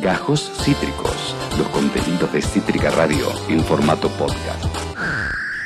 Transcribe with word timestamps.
Gajos 0.00 0.50
Cítricos, 0.64 1.36
los 1.58 1.68
contenidos 1.68 2.32
de 2.32 2.40
Cítrica 2.40 2.90
Radio 2.90 3.26
en 3.50 3.62
formato 3.62 4.08
podcast. 4.08 4.64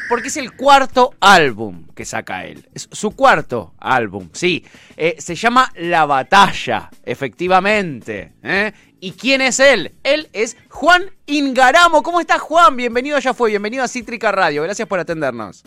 Porque 0.08 0.26
es 0.26 0.37
el 0.37 0.57
cuarto 0.57 1.14
álbum 1.21 1.87
que 1.95 2.04
saca 2.04 2.44
él. 2.44 2.68
Es 2.74 2.88
su 2.90 3.12
cuarto 3.12 3.74
álbum, 3.78 4.28
sí. 4.32 4.64
Eh, 4.96 5.14
se 5.18 5.36
llama 5.36 5.70
La 5.76 6.04
Batalla, 6.04 6.90
efectivamente. 7.04 8.32
¿eh? 8.42 8.72
¿Y 8.98 9.12
quién 9.12 9.40
es 9.40 9.60
él? 9.60 9.92
Él 10.03 10.28
es 10.33 10.56
Juan 10.69 11.04
Ingaramo. 11.26 12.03
¿Cómo 12.03 12.19
estás, 12.19 12.40
Juan? 12.40 12.76
Bienvenido 12.76 13.19
Ya 13.21 13.35
Fue, 13.35 13.51
bienvenido 13.51 13.85
a 13.85 13.88
Cítrica 13.88 14.32
Radio. 14.32 14.64
Gracias 14.64 14.88
por 14.88 14.98
atendernos. 14.98 15.62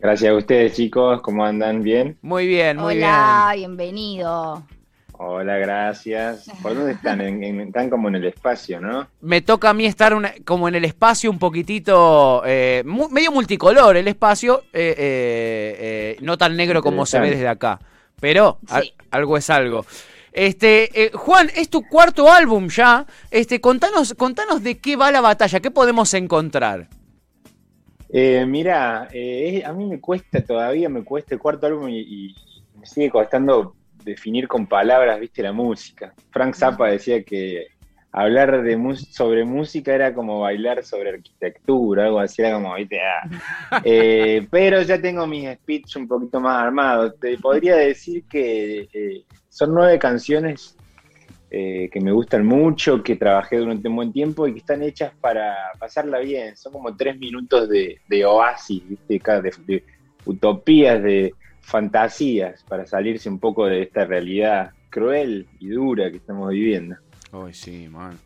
Gracias 0.00 0.32
a 0.32 0.34
ustedes, 0.34 0.74
chicos. 0.74 1.20
¿Cómo 1.22 1.44
andan? 1.44 1.82
¿Bien? 1.84 2.18
Muy 2.22 2.48
bien, 2.48 2.76
muy 2.76 2.96
Hola, 2.96 3.52
bienvenido. 3.54 4.66
Hola, 5.20 5.58
gracias. 5.58 6.48
¿Por 6.62 6.76
dónde 6.76 6.92
están? 6.92 7.20
En- 7.20 7.42
en- 7.42 7.60
están 7.60 7.90
como 7.90 8.06
en 8.08 8.14
el 8.14 8.24
espacio, 8.26 8.80
¿no? 8.80 9.08
Me 9.20 9.40
toca 9.42 9.70
a 9.70 9.74
mí 9.74 9.84
estar 9.84 10.14
una- 10.14 10.32
como 10.44 10.68
en 10.68 10.76
el 10.76 10.84
espacio 10.84 11.28
un 11.28 11.40
poquitito, 11.40 12.42
eh, 12.46 12.84
mu- 12.86 13.08
medio 13.08 13.32
multicolor 13.32 13.96
el 13.96 14.06
espacio, 14.06 14.60
eh, 14.72 14.94
eh, 14.96 15.76
eh, 15.78 16.16
no 16.20 16.38
tan 16.38 16.56
negro 16.56 16.82
como 16.82 17.04
se 17.04 17.18
ve 17.18 17.30
desde 17.30 17.48
acá, 17.48 17.80
pero 18.20 18.58
a- 18.68 18.80
algo 19.10 19.36
es 19.36 19.50
algo. 19.50 19.84
Este, 20.32 21.06
eh, 21.06 21.10
Juan, 21.12 21.48
es 21.56 21.68
tu 21.68 21.82
cuarto 21.88 22.30
álbum 22.30 22.68
ya. 22.68 23.04
Este, 23.32 23.60
contanos, 23.60 24.14
contanos 24.14 24.62
de 24.62 24.78
qué 24.78 24.94
va 24.94 25.10
la 25.10 25.20
batalla, 25.20 25.58
qué 25.58 25.72
podemos 25.72 26.14
encontrar. 26.14 26.86
Eh, 28.10 28.46
mira, 28.46 29.08
eh, 29.12 29.64
a 29.66 29.72
mí 29.72 29.84
me 29.84 29.98
cuesta 30.00 30.40
todavía, 30.44 30.88
me 30.88 31.02
cuesta 31.02 31.34
el 31.34 31.40
cuarto 31.40 31.66
álbum 31.66 31.88
y, 31.88 31.98
y 32.28 32.34
me 32.78 32.86
sigue 32.86 33.10
costando 33.10 33.74
definir 34.08 34.48
con 34.48 34.66
palabras, 34.66 35.20
viste, 35.20 35.42
la 35.42 35.52
música. 35.52 36.14
Frank 36.30 36.54
Zappa 36.54 36.88
decía 36.88 37.22
que 37.22 37.68
hablar 38.10 38.62
de 38.62 38.96
sobre 38.96 39.44
música 39.44 39.94
era 39.94 40.14
como 40.14 40.40
bailar 40.40 40.82
sobre 40.82 41.10
arquitectura, 41.10 42.06
algo 42.06 42.18
así, 42.18 42.42
era 42.42 42.54
como, 42.54 42.74
viste, 42.74 43.00
ah. 43.00 43.80
Eh, 43.84 44.46
pero 44.50 44.82
ya 44.82 45.00
tengo 45.00 45.26
mis 45.26 45.52
speech 45.54 45.96
un 45.96 46.08
poquito 46.08 46.40
más 46.40 46.62
armados. 46.62 47.14
Te 47.20 47.36
podría 47.38 47.76
decir 47.76 48.24
que 48.24 48.88
eh, 48.92 49.24
son 49.48 49.74
nueve 49.74 49.98
canciones 49.98 50.76
eh, 51.50 51.88
que 51.92 52.00
me 52.00 52.12
gustan 52.12 52.44
mucho, 52.44 53.02
que 53.02 53.16
trabajé 53.16 53.58
durante 53.58 53.88
un 53.88 53.96
buen 53.96 54.12
tiempo 54.12 54.46
y 54.46 54.52
que 54.52 54.58
están 54.58 54.82
hechas 54.82 55.12
para 55.20 55.54
pasarla 55.78 56.18
bien. 56.18 56.56
Son 56.56 56.72
como 56.72 56.96
tres 56.96 57.18
minutos 57.18 57.68
de, 57.68 58.00
de 58.08 58.24
oasis, 58.24 58.82
¿viste? 58.88 59.20
De, 59.42 59.52
de 59.66 59.84
utopías, 60.24 61.02
de 61.02 61.32
fantasías, 61.68 62.64
para 62.64 62.86
salirse 62.86 63.28
un 63.28 63.38
poco 63.38 63.66
de 63.66 63.82
esta 63.82 64.06
realidad 64.06 64.70
cruel 64.88 65.46
y 65.60 65.68
dura 65.68 66.10
que 66.10 66.16
estamos 66.16 66.48
viviendo. 66.50 66.96
Ay, 67.30 67.52
sí, 67.52 67.88
man. 67.88 68.18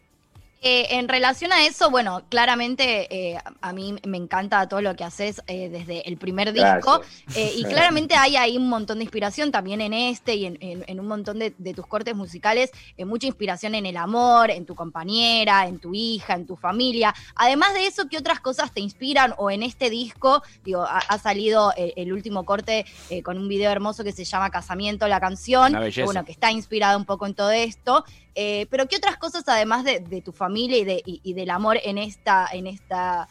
Eh, 0.64 0.86
en 0.96 1.08
relación 1.08 1.52
a 1.52 1.64
eso, 1.66 1.90
bueno, 1.90 2.22
claramente 2.28 3.08
eh, 3.32 3.38
a 3.60 3.72
mí 3.72 3.96
me 4.06 4.16
encanta 4.16 4.68
todo 4.68 4.80
lo 4.80 4.94
que 4.94 5.02
haces 5.02 5.42
eh, 5.48 5.68
desde 5.68 6.08
el 6.08 6.16
primer 6.18 6.52
disco. 6.52 7.00
Eh, 7.34 7.52
y 7.56 7.64
claramente 7.64 8.14
hay 8.14 8.36
ahí 8.36 8.56
un 8.56 8.68
montón 8.68 8.98
de 8.98 9.04
inspiración 9.04 9.50
también 9.50 9.80
en 9.80 9.92
este 9.92 10.36
y 10.36 10.46
en, 10.46 10.58
en- 10.60 10.84
en 10.86 11.00
un 11.00 11.08
montón 11.08 11.40
de, 11.40 11.52
de 11.58 11.74
tus 11.74 11.86
cortes 11.86 12.14
musicales. 12.14 12.70
eh, 12.96 13.04
mucha 13.04 13.26
inspiración 13.26 13.74
en 13.74 13.86
el 13.86 13.96
amor, 13.96 14.50
en 14.52 14.64
tu 14.64 14.76
compañera, 14.76 15.66
en 15.66 15.80
tu 15.80 15.94
hija, 15.94 16.34
en 16.34 16.46
tu 16.46 16.54
familia. 16.56 17.12
Además 17.34 17.74
de 17.74 17.86
eso, 17.86 18.08
¿qué 18.08 18.18
otras 18.18 18.38
cosas 18.38 18.72
te 18.72 18.80
inspiran? 18.80 19.34
O 19.38 19.50
en 19.50 19.64
este 19.64 19.90
disco, 19.90 20.42
digo, 20.64 20.82
ha, 20.82 20.98
ha 20.98 21.18
salido 21.18 21.72
el 21.76 22.12
último 22.12 22.44
corte 22.44 22.86
eh, 23.10 23.22
con 23.24 23.36
un 23.36 23.48
video 23.48 23.70
hermoso 23.72 24.04
que 24.04 24.12
se 24.12 24.24
llama 24.24 24.50
Casamiento, 24.50 25.08
la 25.08 25.18
canción. 25.18 25.72
Una 25.72 25.80
belleza. 25.80 26.02
que, 26.02 26.04
bueno, 26.04 26.24
que 26.24 26.30
está 26.32 26.52
inspirado 26.52 26.96
un 26.96 27.04
poco 27.04 27.26
en 27.26 27.34
todo 27.34 27.50
esto. 27.50 28.04
Eh, 28.34 28.66
pero 28.70 28.86
¿qué 28.88 28.96
otras 28.96 29.18
cosas, 29.18 29.44
además 29.46 29.84
de, 29.84 30.00
de 30.00 30.22
tu 30.22 30.32
familia 30.32 30.51
y, 30.56 30.84
de, 30.84 31.02
y- 31.04 31.20
y 31.22 31.34
del 31.34 31.50
amor 31.50 31.78
en 31.82 31.98
esta, 31.98 32.46
en 32.52 32.66
esta 32.66 33.28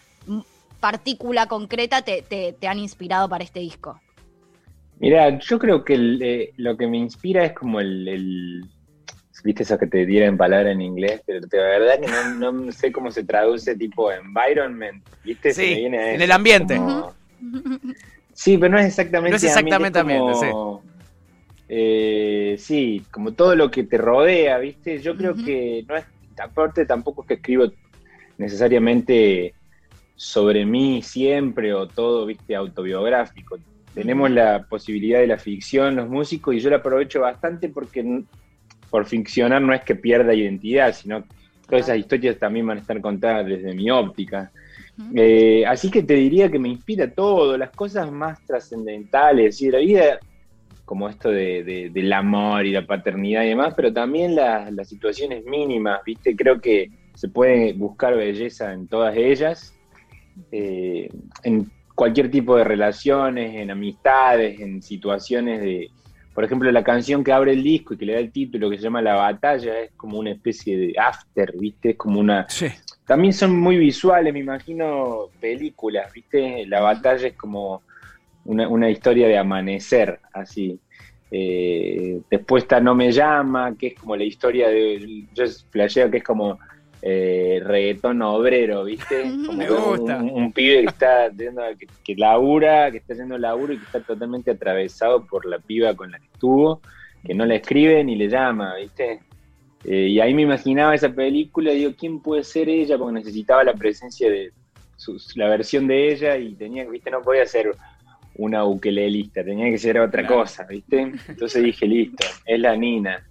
partícula 0.80 1.48
concreta, 1.48 2.02
te, 2.02 2.22
te- 2.22 2.54
te 2.54 2.68
han 2.68 2.80
inspirado 2.80 3.30
para 3.30 3.44
este 3.44 3.60
disco? 3.60 4.02
Mira, 5.00 5.40
yo 5.40 5.58
creo 5.60 5.84
que 5.84 5.94
el, 5.96 6.22
eh, 6.22 6.54
lo 6.58 6.78
que 6.78 6.88
me 6.88 6.98
inspira 6.98 7.46
es 7.46 7.54
como 7.54 7.80
el, 7.80 8.08
el- 8.08 8.62
viste 9.44 9.64
eso 9.64 9.78
que 9.80 9.88
te 9.88 10.06
dieran 10.06 10.38
palabra 10.38 10.72
en 10.72 10.82
inglés, 10.82 11.22
pero 11.26 11.42
de 11.42 11.58
verdad 11.58 12.00
que 12.00 12.08
no, 12.38 12.52
no 12.52 12.72
sé 12.72 12.92
cómo 12.92 13.10
se 13.12 13.24
traduce 13.24 13.76
tipo 13.76 14.12
environment, 14.12 15.04
viste, 15.24 15.54
Se 15.54 15.64
Sí, 15.66 15.70
me 15.72 15.80
viene 15.80 15.98
a 15.98 16.14
en 16.14 16.22
el 16.22 16.32
ambiente. 16.32 16.76
como- 16.76 17.14
Sí, 18.34 18.58
pero 18.58 18.72
no 18.74 18.80
es 18.80 18.86
exactamente 18.86 19.32
No 19.32 19.36
es 19.38 19.44
exactamente 19.44 20.00
ambiente, 20.00 20.32
es 20.32 20.38
como, 20.38 20.84
eh, 21.68 22.56
sí, 22.60 23.04
como 23.12 23.34
todo 23.34 23.56
lo 23.56 23.70
que 23.72 23.84
te 23.84 23.98
rodea, 23.98 24.58
viste. 24.58 25.00
Yo 25.00 25.16
creo 25.18 25.36
que 25.36 25.84
no 25.88 25.96
es, 25.96 26.06
aparte 26.38 26.86
tampoco 26.86 27.22
es 27.22 27.28
que 27.28 27.34
escribo 27.36 27.66
necesariamente 28.38 29.54
sobre 30.16 30.66
mí 30.66 31.02
siempre 31.02 31.74
o 31.74 31.88
todo, 31.88 32.26
viste, 32.26 32.56
autobiográfico. 32.56 33.58
Tenemos 33.94 34.30
la 34.32 34.66
posibilidad 34.70 35.20
de 35.20 35.28
la 35.28 35.38
ficción, 35.38 35.96
los 35.96 36.08
músicos, 36.08 36.56
y 36.56 36.60
yo 36.60 36.70
la 36.70 36.78
aprovecho 36.78 37.22
bastante 37.22 37.70
porque 37.70 38.24
por 38.90 39.06
ficcionar 39.06 39.62
no 39.62 39.74
es 39.74 39.82
que 39.82 39.96
pierda 39.96 40.34
identidad, 40.34 40.94
sino 40.94 41.24
que 41.24 41.30
todas 41.68 41.86
esas 41.86 41.98
historias 41.98 42.38
también 42.38 42.68
van 42.68 42.78
a 42.78 42.82
estar 42.82 43.02
contadas 43.02 43.48
desde 43.48 43.74
mi 43.74 43.90
óptica. 43.90 44.52
Eh, 45.16 45.66
así 45.66 45.90
que 45.90 46.04
te 46.04 46.14
diría 46.14 46.52
que 46.52 46.60
me 46.60 46.70
inspira 46.70 47.10
todo, 47.10 47.58
las 47.58 47.72
cosas 47.72 48.12
más 48.12 48.46
trascendentales, 48.46 49.62
y 49.62 49.72
la 49.72 49.80
vida, 49.80 50.20
como 50.92 51.08
esto 51.08 51.30
de, 51.32 51.64
de- 51.64 51.90
del 51.90 52.12
amor 52.12 52.66
y 52.66 52.72
la 52.74 52.86
paternidad 52.86 53.44
y 53.46 53.48
demás, 53.48 53.74
pero 53.78 53.94
también 53.94 54.36
las, 54.36 54.70
las 54.74 54.90
situaciones 54.90 55.46
mínimas, 55.46 56.02
¿viste? 56.06 56.36
Creo 56.36 56.60
que 56.60 56.90
se 57.14 57.30
puede 57.30 57.72
buscar 57.72 58.14
belleza 58.14 58.74
en 58.74 58.88
todas 58.90 59.16
ellas, 59.16 59.74
eh, 60.52 61.08
en 61.44 61.72
cualquier 61.96 62.30
tipo 62.30 62.58
de 62.58 62.66
relaciones, 62.66 63.56
en 63.56 63.72
amistades, 63.72 64.60
en 64.60 64.82
situaciones 64.82 65.62
de... 65.62 65.90
Por 66.34 66.44
ejemplo, 66.44 66.70
la 66.74 66.84
canción 66.84 67.24
que 67.24 67.32
abre 67.32 67.54
el 67.54 67.64
disco 67.64 67.94
y 67.94 67.98
que 67.98 68.06
le 68.06 68.14
da 68.16 68.20
el 68.20 68.34
título 68.34 68.70
que 68.70 68.76
se 68.76 68.84
llama 68.84 69.02
La 69.02 69.16
Batalla 69.16 69.80
es 69.80 69.92
como 69.96 70.20
una 70.20 70.32
especie 70.32 70.78
de 70.78 70.94
after, 71.00 71.54
¿viste? 71.58 71.92
Es 71.92 71.96
como 71.96 72.20
una, 72.20 72.46
Sí. 72.50 72.68
también 73.08 73.32
son 73.32 73.58
muy 73.58 73.78
visuales, 73.78 74.34
me 74.34 74.40
imagino 74.40 75.28
películas, 75.40 76.12
¿viste? 76.12 76.66
La 76.68 76.82
batalla 76.82 77.28
es 77.28 77.34
como 77.36 77.82
una, 78.46 78.68
una 78.68 78.90
historia 78.90 79.28
de 79.28 79.38
amanecer, 79.38 80.20
así. 80.34 80.80
Eh, 81.34 82.20
después 82.30 82.64
está 82.64 82.80
No 82.82 82.94
me 82.94 83.12
llama, 83.12 83.76
que 83.78 83.88
es 83.88 83.94
como 83.96 84.16
la 84.16 84.24
historia 84.24 84.68
de. 84.70 85.26
Yo 85.34 85.46
flasheo 85.70 86.12
que 86.12 86.18
es 86.18 86.24
como 86.24 86.60
eh, 87.02 87.62
reggaetón 87.64 88.22
obrero, 88.22 88.84
¿viste? 88.84 89.24
Como 89.46 89.54
Me 89.58 89.70
gusta. 89.70 90.18
Un, 90.18 90.30
un 90.32 90.52
pibe 90.52 90.82
que 90.82 90.88
está 90.88 91.26
a- 91.26 91.32
que, 91.32 91.88
que 92.04 92.16
labura, 92.16 92.92
que 92.92 92.98
está 92.98 93.14
haciendo 93.14 93.38
laburo 93.38 93.74
y 93.74 93.78
que 93.78 93.86
está 93.86 94.02
totalmente 94.02 94.52
atravesado 94.52 95.26
por 95.26 95.46
la 95.46 95.58
piba 95.60 95.96
con 95.96 96.12
la 96.12 96.20
que 96.20 96.28
estuvo, 96.28 96.82
que 97.26 97.34
no 97.34 97.46
la 97.46 97.56
escribe 97.56 98.04
ni 98.04 98.16
le 98.16 98.28
llama, 98.30 98.76
¿viste? 98.76 99.20
Eh, 99.84 100.10
y 100.10 100.20
ahí 100.20 100.34
me 100.36 100.44
imaginaba 100.44 100.94
esa 100.94 101.10
película 101.10 101.72
digo, 101.72 101.92
¿quién 101.98 102.20
puede 102.22 102.44
ser 102.44 102.70
ella? 102.70 102.98
Porque 103.00 103.14
necesitaba 103.14 103.64
la 103.64 103.74
presencia 103.74 104.30
de 104.30 104.52
su- 104.96 105.18
la 105.36 105.48
versión 105.50 105.88
de 105.88 106.12
ella 106.12 106.38
y 106.38 106.54
tenía, 106.54 106.88
viste, 106.88 107.10
no 107.10 107.22
podía 107.24 107.46
ser 107.48 107.72
una 108.36 108.66
ukelelista, 108.66 109.44
tenía 109.44 109.70
que 109.70 109.78
ser 109.78 110.00
otra 110.00 110.22
Claro. 110.26 110.38
cosa, 110.44 110.64
¿viste? 110.66 111.12
Entonces 111.28 111.64
dije, 111.64 111.86
listo, 111.86 112.26
es 112.46 112.60
la 112.60 112.76
Nina, 112.76 113.24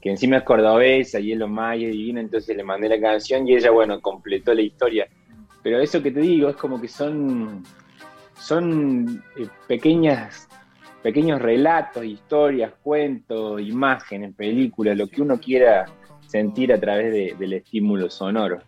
que 0.00 0.10
encima 0.10 0.38
es 0.38 0.42
cordobesa 0.42 1.18
y 1.20 1.32
es 1.32 1.38
lo 1.38 1.48
más 1.48 1.78
y 1.78 1.86
es 1.86 1.92
divina, 1.92 2.20
entonces 2.20 2.56
le 2.56 2.62
mandé 2.64 2.88
la 2.88 3.00
canción 3.00 3.46
y 3.48 3.54
ella, 3.54 3.70
bueno, 3.70 4.00
completó 4.00 4.52
la 4.54 4.62
historia. 4.62 5.06
Pero 5.62 5.80
eso 5.80 6.02
que 6.02 6.10
te 6.10 6.20
digo 6.20 6.48
es 6.48 6.56
como 6.56 6.80
que 6.80 6.88
son, 6.88 7.62
son 8.36 9.22
eh, 9.36 9.46
pequeñas, 9.68 10.48
pequeños 11.02 11.40
relatos, 11.40 12.04
historias, 12.04 12.72
cuentos, 12.82 13.60
imágenes, 13.60 14.34
películas, 14.34 14.96
lo 14.96 15.06
que 15.08 15.22
uno 15.22 15.38
quiera 15.38 15.86
sentir 16.26 16.72
a 16.72 16.80
través 16.80 17.12
de- 17.12 17.34
del 17.38 17.52
estímulo 17.54 18.10
sonoro. 18.10 18.60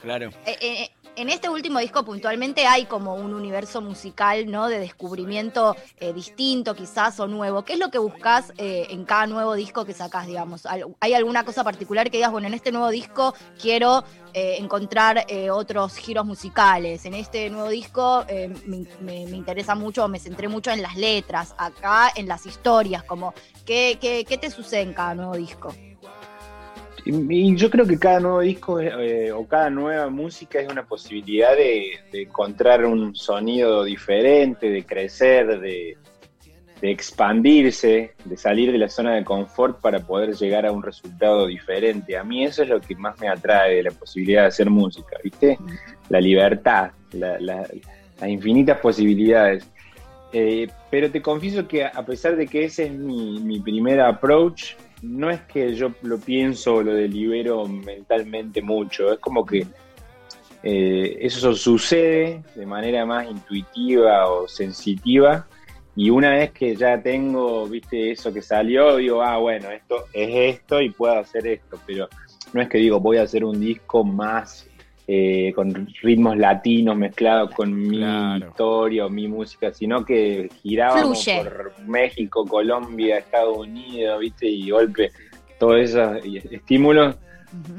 Claro. 0.00 0.30
Eh, 0.46 0.56
eh, 0.60 0.88
en 1.14 1.28
este 1.28 1.48
último 1.50 1.78
disco 1.78 2.04
puntualmente 2.04 2.66
hay 2.66 2.86
como 2.86 3.14
un 3.14 3.34
universo 3.34 3.82
musical, 3.82 4.50
¿no? 4.50 4.68
De 4.68 4.78
descubrimiento 4.78 5.76
eh, 6.00 6.12
distinto 6.14 6.74
quizás 6.74 7.20
o 7.20 7.28
nuevo. 7.28 7.64
¿Qué 7.64 7.74
es 7.74 7.78
lo 7.78 7.90
que 7.90 7.98
buscas 7.98 8.52
eh, 8.56 8.86
en 8.90 9.04
cada 9.04 9.26
nuevo 9.26 9.54
disco 9.54 9.84
que 9.84 9.92
sacás, 9.92 10.26
digamos? 10.26 10.66
¿Hay 11.00 11.14
alguna 11.14 11.44
cosa 11.44 11.64
particular 11.64 12.10
que 12.10 12.16
digas, 12.16 12.32
bueno, 12.32 12.46
en 12.46 12.54
este 12.54 12.72
nuevo 12.72 12.88
disco 12.88 13.34
quiero 13.60 14.04
eh, 14.32 14.56
encontrar 14.58 15.26
otros 15.52 15.96
giros 15.96 16.24
musicales? 16.24 17.04
En 17.04 17.12
este 17.14 17.50
nuevo 17.50 17.68
disco 17.68 18.24
me, 18.66 18.86
me- 19.00 19.26
me 19.26 19.36
interesa 19.36 19.74
mucho, 19.74 20.08
me 20.08 20.18
centré 20.18 20.48
mucho 20.48 20.70
en 20.70 20.80
las 20.80 20.96
letras, 20.96 21.54
acá 21.58 22.10
en 22.14 22.26
las 22.26 22.46
historias, 22.46 23.04
como, 23.04 23.34
¿qué, 23.66 23.98
qué, 24.00 24.24
qué 24.26 24.38
te 24.38 24.50
sucede 24.50 24.80
en 24.82 24.94
cada 24.94 25.14
nuevo 25.14 25.36
disco? 25.36 25.74
Y, 27.04 27.56
yo 27.56 27.68
creo 27.68 27.86
que 27.86 27.98
cada 27.98 28.20
nuevo 28.20 28.40
disco 28.40 28.78
eh, 28.80 29.32
o 29.32 29.46
cada 29.46 29.70
nueva 29.70 30.08
música 30.08 30.60
es 30.60 30.68
una 30.70 30.84
posibilidad 30.84 31.56
de, 31.56 31.98
encontrar 32.12 32.84
un 32.84 33.14
sonido 33.14 33.82
diferente, 33.84 34.70
de 34.70 34.84
crecer, 34.84 35.60
de, 35.60 35.96
de 36.80 36.90
expandirse, 36.90 38.14
de 38.24 38.36
salir 38.36 38.70
de 38.70 38.78
la 38.78 38.88
zona 38.88 39.14
de 39.14 39.24
confort 39.24 39.80
para 39.80 39.98
poder 40.00 40.34
llegar 40.36 40.64
a 40.64 40.72
un 40.72 40.82
resultado 40.82 41.46
diferente. 41.48 42.16
A 42.16 42.22
mí 42.22 42.44
eso 42.44 42.62
es 42.62 42.68
lo 42.68 42.80
que 42.80 42.94
más 42.94 43.18
me 43.20 43.28
atrae 43.28 43.76
de 43.76 43.82
la 43.84 43.90
posibilidad 43.90 44.42
de 44.42 44.48
hacer 44.48 44.70
música, 44.70 45.16
¿viste? 45.24 45.58
La 46.08 46.20
libertad, 46.20 46.92
la- 47.12 47.40
la- 47.40 47.66
las 48.20 48.30
infinitas 48.30 48.78
posibilidades. 48.78 49.66
Eh, 50.32 50.68
pero 50.90 51.10
te 51.10 51.20
confieso 51.20 51.66
que 51.66 51.84
a 51.84 52.06
pesar 52.06 52.36
de 52.36 52.46
que 52.46 52.64
ese 52.64 52.84
es 52.86 52.92
mi, 52.92 53.40
mi 53.40 53.60
primer 53.60 54.00
approach, 54.00 54.74
no 55.02 55.30
es 55.30 55.40
que 55.42 55.74
yo 55.74 55.92
lo 56.02 56.18
pienso 56.18 56.76
o 56.76 56.82
lo 56.82 56.94
delibero 56.94 57.66
mentalmente 57.66 58.62
mucho, 58.62 59.12
es 59.12 59.18
como 59.18 59.44
que 59.44 59.66
eh, 60.62 61.18
eso 61.20 61.54
sucede 61.54 62.42
de 62.54 62.66
manera 62.66 63.04
más 63.04 63.28
intuitiva 63.28 64.30
o 64.30 64.46
sensitiva 64.46 65.46
y 65.94 66.08
una 66.08 66.30
vez 66.30 66.52
que 66.52 66.74
ya 66.74 67.02
tengo, 67.02 67.66
viste, 67.66 68.12
eso 68.12 68.32
que 68.32 68.40
salió, 68.40 68.96
digo, 68.96 69.22
ah, 69.22 69.36
bueno, 69.38 69.70
esto 69.70 70.06
es 70.12 70.56
esto 70.56 70.80
y 70.80 70.90
puedo 70.90 71.18
hacer 71.18 71.46
esto, 71.46 71.78
pero 71.84 72.08
no 72.52 72.62
es 72.62 72.68
que 72.68 72.78
digo, 72.78 72.98
voy 72.98 73.18
a 73.18 73.22
hacer 73.22 73.44
un 73.44 73.60
disco 73.60 74.02
más 74.02 74.66
eh, 75.08 75.52
con 75.54 75.86
ritmos 76.02 76.36
latinos 76.36 76.96
mezclados 76.96 77.50
con 77.50 77.74
mi 77.74 77.98
Claro. 77.98 78.48
historia 78.48 79.06
o 79.06 79.10
mi 79.10 79.26
música, 79.28 79.72
sino 79.72 80.04
que 80.04 80.48
girábamos 80.62 81.24
Fluye. 81.24 81.42
por 81.44 81.72
México, 81.86 82.46
Colombia, 82.46 83.18
Estados 83.18 83.58
Unidos, 83.58 84.20
viste, 84.20 84.48
y 84.48 84.70
golpe, 84.70 85.10
todos 85.58 85.80
esos 85.80 86.18
estímulos 86.50 87.16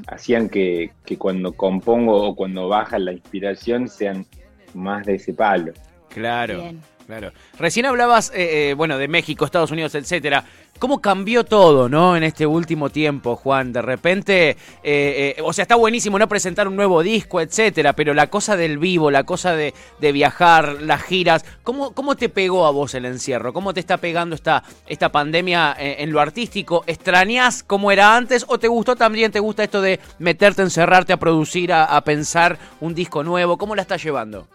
hacían 0.07 0.49
que, 0.49 0.91
que 1.05 1.17
cuando 1.17 1.53
compongo 1.53 2.27
o 2.27 2.35
cuando 2.35 2.67
baja 2.67 2.99
la 2.99 3.13
inspiración 3.13 3.87
sean 3.87 4.25
más 4.73 5.05
de 5.05 5.15
ese 5.15 5.33
palo. 5.33 5.73
Claro. 6.09 6.61
Bien. 6.61 6.81
Claro. 7.05 7.31
Recién 7.59 7.85
hablabas, 7.85 8.31
eh, 8.33 8.69
eh, 8.69 8.73
bueno, 8.75 8.97
de 8.97 9.07
México, 9.07 9.45
Estados 9.45 9.71
Unidos, 9.71 9.94
etcétera. 9.95 10.45
¿Cómo 10.79 11.00
cambió 11.00 11.45
todo, 11.45 11.88
no? 11.88 12.17
En 12.17 12.23
este 12.23 12.45
último 12.45 12.89
tiempo, 12.89 13.35
Juan. 13.35 13.71
De 13.71 13.81
repente, 13.81 14.50
eh, 14.50 14.55
eh, 14.83 15.41
o 15.41 15.53
sea, 15.53 15.61
está 15.61 15.75
buenísimo 15.75 16.19
no 16.19 16.27
presentar 16.27 16.67
un 16.67 16.75
nuevo 16.75 17.01
disco, 17.03 17.39
etcétera, 17.39 17.94
pero 17.94 18.13
la 18.13 18.27
cosa 18.27 18.57
del 18.57 18.79
vivo, 18.79 19.11
la 19.11 19.23
cosa 19.23 19.55
de, 19.55 19.73
de 20.01 20.11
viajar, 20.11 20.81
las 20.81 21.03
giras, 21.03 21.45
¿cómo, 21.63 21.94
¿cómo 21.94 22.15
te 22.15 22.27
pegó 22.27 22.65
a 22.65 22.71
vos 22.71 22.95
el 22.95 23.06
encierro? 23.06 23.53
¿Cómo 23.53 23.73
te 23.73 23.79
está 23.79 23.97
pegando 23.97 24.35
esta, 24.35 24.63
esta 24.88 25.09
pandemia 25.09 25.75
eh, 25.79 25.97
en 25.99 26.11
lo 26.11 26.19
artístico? 26.19 26.83
¿Extrañás 26.88 27.63
cómo 27.63 27.91
era 27.91 28.17
antes 28.17 28.44
o 28.49 28.59
te 28.59 28.67
gustó 28.67 28.95
también, 28.95 29.31
te 29.31 29.39
gusta 29.39 29.63
esto 29.63 29.81
de 29.81 29.99
meterte, 30.19 30.63
encerrarte 30.63 31.13
a 31.13 31.17
producir, 31.17 31.71
a, 31.71 31.85
a 31.85 32.03
pensar 32.03 32.57
un 32.81 32.94
disco 32.94 33.23
nuevo? 33.23 33.57
¿Cómo 33.57 33.75
la 33.75 33.83
estás 33.83 34.03
llevando? 34.03 34.47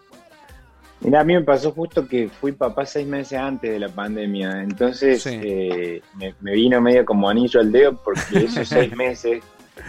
Mira, 1.00 1.20
a 1.20 1.24
mí 1.24 1.34
me 1.34 1.42
pasó 1.42 1.70
justo 1.72 2.08
que 2.08 2.28
fui 2.28 2.52
papá 2.52 2.84
seis 2.84 3.06
meses 3.06 3.38
antes 3.38 3.70
de 3.70 3.78
la 3.78 3.88
pandemia, 3.88 4.62
entonces 4.62 5.22
Sí. 5.22 5.38
eh, 5.42 6.02
me, 6.16 6.34
me 6.40 6.52
vino 6.52 6.80
medio 6.80 7.04
como 7.04 7.28
anillo 7.30 7.60
al 7.60 7.70
dedo 7.70 7.96
porque 8.02 8.20
esos 8.44 8.68
seis 8.68 8.94
meses 8.96 9.42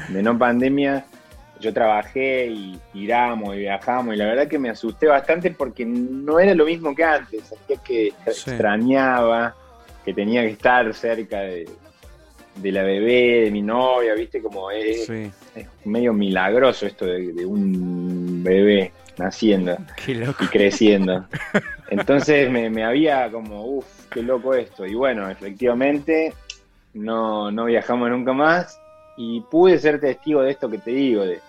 de 0.10 0.22
no 0.24 0.38
pandemia 0.38 1.06
yo 1.60 1.74
trabajé 1.74 2.46
y 2.48 2.80
giramos 2.94 3.56
y 3.56 3.60
viajamos 3.60 4.14
y 4.14 4.18
la 4.18 4.26
verdad 4.28 4.48
que 4.48 4.60
me 4.60 4.70
asusté 4.70 5.08
bastante 5.08 5.52
porque 5.52 5.84
no 5.86 6.40
era 6.40 6.54
lo 6.54 6.64
mismo 6.66 6.94
que 6.96 7.04
antes, 7.04 7.42
sentía 7.44 7.78
que 7.84 8.14
Sí. 8.32 8.52
extrañaba, 8.52 9.56
que 10.06 10.14
tenía 10.14 10.42
que 10.44 10.52
estar 10.52 10.94
cerca 10.94 11.40
de, 11.42 11.68
de 12.56 12.72
la 12.72 12.84
bebé, 12.84 13.46
de 13.46 13.52
mi 13.52 13.62
novia, 13.64 14.14
viste, 14.14 14.42
como 14.42 14.70
es, 14.72 15.06
Sí, 15.08 15.32
es 15.56 15.68
medio 15.86 16.14
milagroso 16.14 16.86
esto 16.86 17.06
de, 17.06 17.34
de 17.34 17.46
un 17.46 18.44
bebé 18.44 18.92
naciendo 19.20 19.78
y 20.08 20.48
creciendo. 20.48 21.26
Entonces 21.90 22.50
me, 22.50 22.70
me 22.70 22.84
había 22.84 23.30
como, 23.32 23.66
uff, 23.66 24.08
qué 24.10 24.24
loco 24.24 24.54
esto. 24.56 24.86
Y 24.86 24.96
bueno, 24.96 25.30
efectivamente, 25.30 26.34
no, 26.94 27.52
no 27.52 27.66
viajamos 27.66 28.10
nunca 28.10 28.34
más 28.34 28.80
y 29.18 29.42
pude 29.42 29.78
ser 29.78 30.00
testigo 30.00 30.42
de 30.42 30.52
esto 30.52 30.70
que 30.70 30.80
te 30.80 30.92
digo, 30.92 31.26
de 31.26 31.40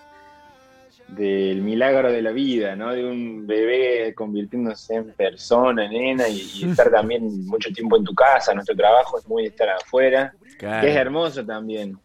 del 1.07 1.61
milagro 1.61 2.09
de 2.09 2.21
la 2.21 2.31
vida, 2.31 2.73
¿no? 2.77 2.93
De 2.93 3.03
un 3.05 3.45
bebé 3.45 4.13
convirtiéndose 4.15 4.95
en 4.95 5.11
persona, 5.11 5.83
en 5.85 5.91
nena, 5.91 6.29
y, 6.29 6.39
y 6.55 6.69
estar 6.69 6.89
también 6.89 7.45
mucho 7.47 7.69
tiempo 7.73 7.97
en 7.97 8.05
tu 8.05 8.13
casa. 8.15 8.53
Nuestro 8.53 8.77
trabajo 8.77 9.19
es 9.19 9.27
muy 9.27 9.45
estar 9.45 9.67
afuera, 9.69 10.33
Claro. 10.57 10.81
que 10.81 10.91
es 10.91 10.95
hermoso 10.95 11.45
también. 11.45 11.97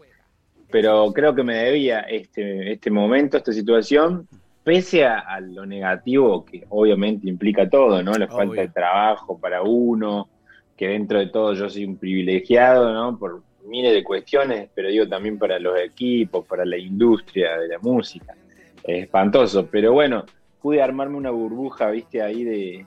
Pero 0.73 1.13
creo 1.13 1.33
que 1.37 1.45
me 1.45 1.55
debía 1.55 2.01
este, 2.01 2.73
este 2.73 2.91
momento, 2.91 3.37
esta 3.37 3.53
situación, 3.53 4.27
pese 4.67 5.05
a, 5.05 5.21
a 5.21 5.39
lo 5.41 5.65
negativo 5.65 6.45
que 6.45 6.65
obviamente 6.71 7.29
implica 7.29 7.71
todo, 7.71 8.03
¿no? 8.03 8.13
La 8.19 8.27
falta 8.27 8.51
Obvio. 8.51 8.63
de 8.63 8.69
trabajo 8.69 9.39
para 9.39 9.63
uno, 9.63 10.29
que 10.77 10.89
dentro 10.89 11.21
de 11.21 11.29
todo 11.29 11.55
yo 11.55 11.71
soy 11.71 11.85
un 11.85 11.97
privilegiado, 11.97 12.93
¿no? 12.93 13.17
Por 13.17 13.43
miles 13.65 13.93
de 13.95 14.03
cuestiones, 14.03 14.69
pero 14.75 14.89
digo 14.89 15.07
también 15.07 15.39
para 15.39 15.61
los 15.61 15.79
equipos, 15.79 16.45
para 16.47 16.65
la 16.65 16.77
industria 16.77 17.57
de 17.59 17.69
la 17.69 17.79
música. 17.79 18.35
Es 18.83 19.05
espantoso, 19.05 19.69
pero 19.71 19.93
bueno, 19.93 20.25
pude 20.61 20.83
armarme 20.83 21.17
una 21.17 21.31
burbuja, 21.31 21.89
viste, 21.91 22.21
ahí 22.21 22.43
de, 22.43 22.87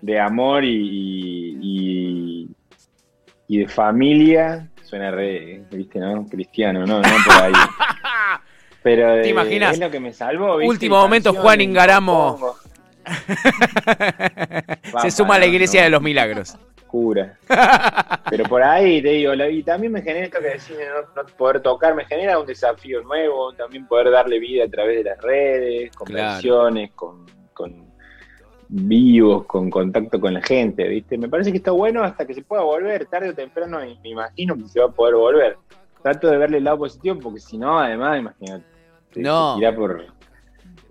de 0.00 0.20
amor 0.20 0.64
y, 0.64 0.76
y, 0.76 1.56
y- 1.60 2.48
y 3.48 3.58
de 3.58 3.66
familia. 3.68 4.68
Suena 4.84 5.10
re, 5.10 5.64
viste, 5.72 5.98
¿no? 5.98 6.24
Cristiano, 6.26 6.86
¿no? 6.86 6.98
No 7.00 7.08
por 7.26 7.42
ahí. 7.42 7.52
Pero 8.82 9.06
¿Te 9.14 9.18
de- 9.20 9.28
imaginas? 9.28 9.72
es 9.74 9.78
lo 9.80 9.90
que 9.90 10.00
me 10.00 10.12
salvó, 10.12 10.56
¿viste? 10.56 10.70
Último 10.70 10.96
momento, 11.00 11.32
Juan 11.34 11.60
Ingaramo. 11.60 12.56
Se 15.02 15.10
suma 15.10 15.36
a 15.36 15.38
la 15.38 15.46
iglesia 15.46 15.80
no. 15.80 15.84
de 15.84 15.90
los 15.90 16.02
milagros. 16.02 16.56
Cura. 16.86 17.36
Pero 18.30 18.44
por 18.44 18.62
ahí 18.62 19.00
te 19.00 19.10
digo, 19.10 19.32
y 19.34 19.62
también 19.62 19.92
me 19.92 20.02
genera 20.02 20.24
esto 20.26 20.38
que 20.40 20.46
decís 20.48 20.76
de 20.76 20.86
no, 20.86 21.02
no 21.22 21.28
poder 21.36 21.60
tocar, 21.60 21.94
me 21.94 22.04
genera 22.04 22.38
un 22.38 22.46
desafío 22.46 23.02
nuevo, 23.02 23.52
también 23.52 23.86
poder 23.86 24.10
darle 24.10 24.38
vida 24.40 24.64
a 24.64 24.68
través 24.68 24.96
de 25.04 25.10
las 25.10 25.18
redes, 25.20 25.94
con 25.94 26.06
Claro. 26.08 26.68
con, 26.96 27.26
con 27.52 27.90
vivos, 28.68 29.46
con 29.46 29.70
contacto 29.70 30.20
con 30.20 30.34
la 30.34 30.42
gente, 30.42 30.86
¿viste? 30.88 31.16
Me 31.16 31.28
parece 31.28 31.50
que 31.52 31.58
está 31.58 31.70
bueno 31.70 32.02
hasta 32.02 32.26
que 32.26 32.34
se 32.34 32.42
pueda 32.42 32.62
volver, 32.62 33.06
tarde 33.06 33.30
o 33.30 33.34
temprano, 33.34 33.84
y 33.84 33.98
me 34.00 34.10
imagino 34.10 34.56
que 34.56 34.68
se 34.68 34.80
va 34.80 34.86
a 34.86 34.90
poder 34.90 35.14
volver. 35.14 35.56
Trato 36.02 36.28
de 36.28 36.38
verle 36.38 36.58
el 36.58 36.64
lado 36.64 36.78
positivo, 36.78 37.18
porque 37.20 37.40
si 37.40 37.58
no, 37.58 37.78
además, 37.78 38.18
imagínate, 38.20 38.64
te- 39.12 39.20
No. 39.20 39.56
te 39.58 39.72
por 39.72 40.06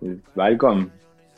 el 0.01 0.21
balcón. 0.35 0.91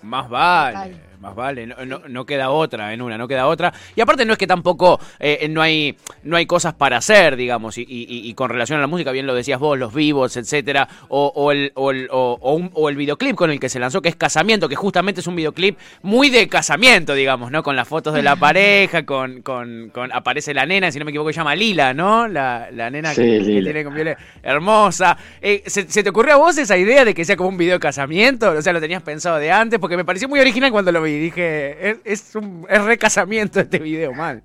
Más 0.03 0.29
vale, 0.29 0.89
Total. 0.93 1.10
Más 1.21 1.35
vale, 1.35 1.67
no, 1.67 1.75
no- 1.85 2.01
no 2.07 2.25
queda 2.25 2.49
otra 2.49 2.93
en 2.93 3.01
una, 3.01 3.17
no 3.17 3.27
queda 3.27 3.47
otra. 3.47 3.71
Y 3.95 4.01
aparte 4.01 4.25
no 4.25 4.33
es 4.33 4.39
que 4.39 4.47
tampoco 4.47 4.99
eh, 5.19 5.47
no 5.49 5.61
hay 5.61 5.95
no 6.23 6.35
hay 6.35 6.45
cosas 6.45 6.73
para 6.73 6.97
hacer, 6.97 7.35
digamos, 7.35 7.77
y, 7.77 7.81
y- 7.83 8.27
y 8.29 8.33
con 8.33 8.49
relación 8.49 8.77
a 8.79 8.81
la 8.81 8.87
música, 8.87 9.11
bien 9.11 9.25
lo 9.27 9.33
decías 9.33 9.59
vos, 9.59 9.77
los 9.77 9.93
vivos, 9.93 10.35
etcétera, 10.35 10.87
o, 11.09 11.31
o 11.35 11.51
el, 11.51 11.71
o, 11.75 11.91
el, 11.91 12.07
o- 12.11 12.37
o 12.41 12.53
un- 12.55 12.71
o 12.73 12.89
el 12.89 12.95
videoclip 12.95 13.35
con 13.35 13.51
el 13.51 13.59
que 13.59 13.69
se 13.69 13.79
lanzó, 13.79 14.01
que 14.01 14.09
es 14.09 14.15
Casamiento, 14.15 14.67
que 14.67 14.75
justamente 14.75 15.21
es 15.21 15.27
un 15.27 15.35
videoclip 15.35 15.77
muy 16.01 16.29
de 16.29 16.47
casamiento, 16.49 17.13
digamos, 17.13 17.51
¿no? 17.51 17.63
Con 17.63 17.75
las 17.75 17.87
fotos 17.87 18.13
de 18.13 18.21
la 18.23 18.35
pareja, 18.37 19.05
con, 19.05 19.41
con, 19.43 19.89
con 19.93 20.11
aparece 20.11 20.53
la 20.53 20.65
nena, 20.65 20.91
si 20.91 20.97
no 20.99 21.05
me 21.05 21.11
equivoco, 21.11 21.29
se 21.31 21.37
llama 21.37 21.53
Lila, 21.55 21.93
¿no? 21.93 22.27
La, 22.27 22.69
la 22.71 22.89
nena 22.89 23.13
Sí, 23.13 23.21
que, 23.21 23.61
tiene 23.63 23.83
con 23.83 23.93
Viole- 23.95 24.17
hermosa. 24.41 25.17
Eh, 25.41 25.63
¿se, 25.67 25.87
se 25.89 26.03
te 26.03 26.09
ocurrió 26.09 26.33
a 26.33 26.37
vos 26.37 26.57
esa 26.57 26.77
idea 26.77 27.05
de 27.05 27.13
que 27.13 27.23
sea 27.25 27.35
como 27.35 27.49
un 27.49 27.57
video 27.57 27.75
de 27.75 27.79
casamiento? 27.79 28.51
O 28.51 28.61
sea, 28.61 28.73
lo 28.73 28.81
tenías 28.81 29.01
pensado 29.03 29.37
de 29.37 29.51
antes, 29.51 29.79
porque 29.79 29.97
me 29.97 30.05
pareció 30.05 30.27
muy 30.27 30.39
original 30.39 30.71
cuando 30.71 30.91
lo 30.91 31.01
vi. 31.01 31.10
Dije, 31.19 31.89
es, 31.89 31.99
es 32.03 32.35
un 32.35 32.65
es 32.69 32.83
re 32.83 32.97
casamiento 32.97 33.59
este 33.59 33.79
video, 33.79 34.13
mal. 34.13 34.43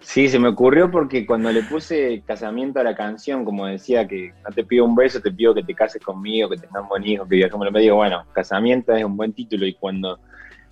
Sí, 0.00 0.28
se 0.28 0.38
me 0.38 0.48
ocurrió 0.48 0.90
porque 0.90 1.26
cuando 1.26 1.52
le 1.52 1.62
puse 1.62 2.22
casamiento 2.26 2.80
a 2.80 2.82
la 2.82 2.94
canción, 2.94 3.44
como 3.44 3.66
decía 3.66 4.08
que 4.08 4.32
no 4.42 4.50
te 4.54 4.64
pido 4.64 4.84
un 4.84 4.94
beso, 4.94 5.20
te 5.20 5.30
pido 5.30 5.54
que 5.54 5.62
te 5.62 5.74
cases 5.74 6.02
conmigo, 6.02 6.48
que 6.48 6.56
tengamos 6.56 6.88
buen 6.88 7.06
hijo, 7.06 7.28
que 7.28 7.36
viajemos, 7.36 7.70
me 7.70 7.80
digo, 7.80 7.96
bueno, 7.96 8.24
casamiento 8.32 8.94
es 8.94 9.04
un 9.04 9.16
buen 9.16 9.32
título 9.32 9.66
y 9.66 9.74
cuando 9.74 10.18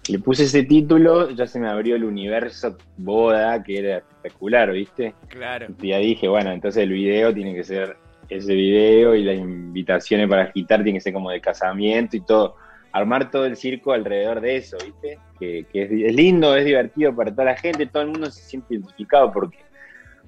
le 0.09 0.19
puse 0.19 0.45
ese 0.45 0.63
título 0.63 1.31
ya 1.31 1.47
se 1.47 1.61
me 1.61 1.69
abrió 1.69 1.97
el 1.97 2.05
universo 2.05 2.79
boda, 2.97 3.63
que 3.63 3.79
era 3.79 3.99
espectacular, 3.99 4.73
¿viste? 4.73 5.15
Claro. 5.29 5.67
Y 5.83 5.89
ya 5.89 5.99
dije, 5.99 6.27
bueno, 6.27 6.51
entonces 6.51 6.83
el 6.85 6.93
video 6.93 7.33
tiene 7.35 7.55
que 7.55 7.65
ser 7.65 7.97
ese 8.31 8.55
video 8.55 9.15
y 9.15 9.25
las 9.25 9.37
invitaciones 9.37 10.29
para 10.29 10.45
agitar 10.45 10.83
tiene 10.83 10.99
que 10.99 11.03
ser 11.03 11.13
como 11.13 11.31
de 11.31 11.41
casamiento 11.41 12.17
y 12.17 12.21
todo. 12.21 12.57
Armar 12.93 13.31
todo 13.31 13.45
el 13.45 13.57
circo 13.57 13.93
alrededor 13.93 14.41
de 14.41 14.57
eso, 14.57 14.77
¿viste? 14.85 15.19
Que, 15.39 15.67
que 15.71 15.83
es, 15.83 15.91
es 15.91 16.15
lindo, 16.15 16.57
es 16.57 16.65
divertido 16.65 17.15
para 17.15 17.31
toda 17.31 17.45
la 17.45 17.57
gente, 17.57 17.87
todo 17.87 18.03
el 18.03 18.09
mundo 18.09 18.31
se 18.31 18.43
siente 18.43 18.75
identificado 18.75 19.33
porque 19.33 19.59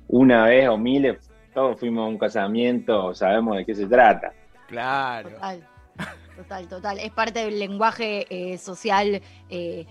una 0.09 0.47
vez 0.47 0.69
o 0.69 0.77
miles, 0.77 1.31
todos 1.55 1.79
fuimos 1.79 2.05
a 2.05 2.09
un 2.09 2.19
casamiento, 2.19 3.15
sabemos 3.15 3.57
de 3.57 3.65
qué 3.65 3.75
se 3.75 3.87
trata. 3.87 4.33
Claro. 4.69 5.31
Total, 5.31 5.63
total, 6.37 6.69
total. 6.69 6.99
Es 6.99 7.11
parte 7.11 7.45
del 7.45 7.59
lenguaje 7.59 8.27
eh, 8.31 8.59
social 8.59 9.21
eh, 9.49 9.87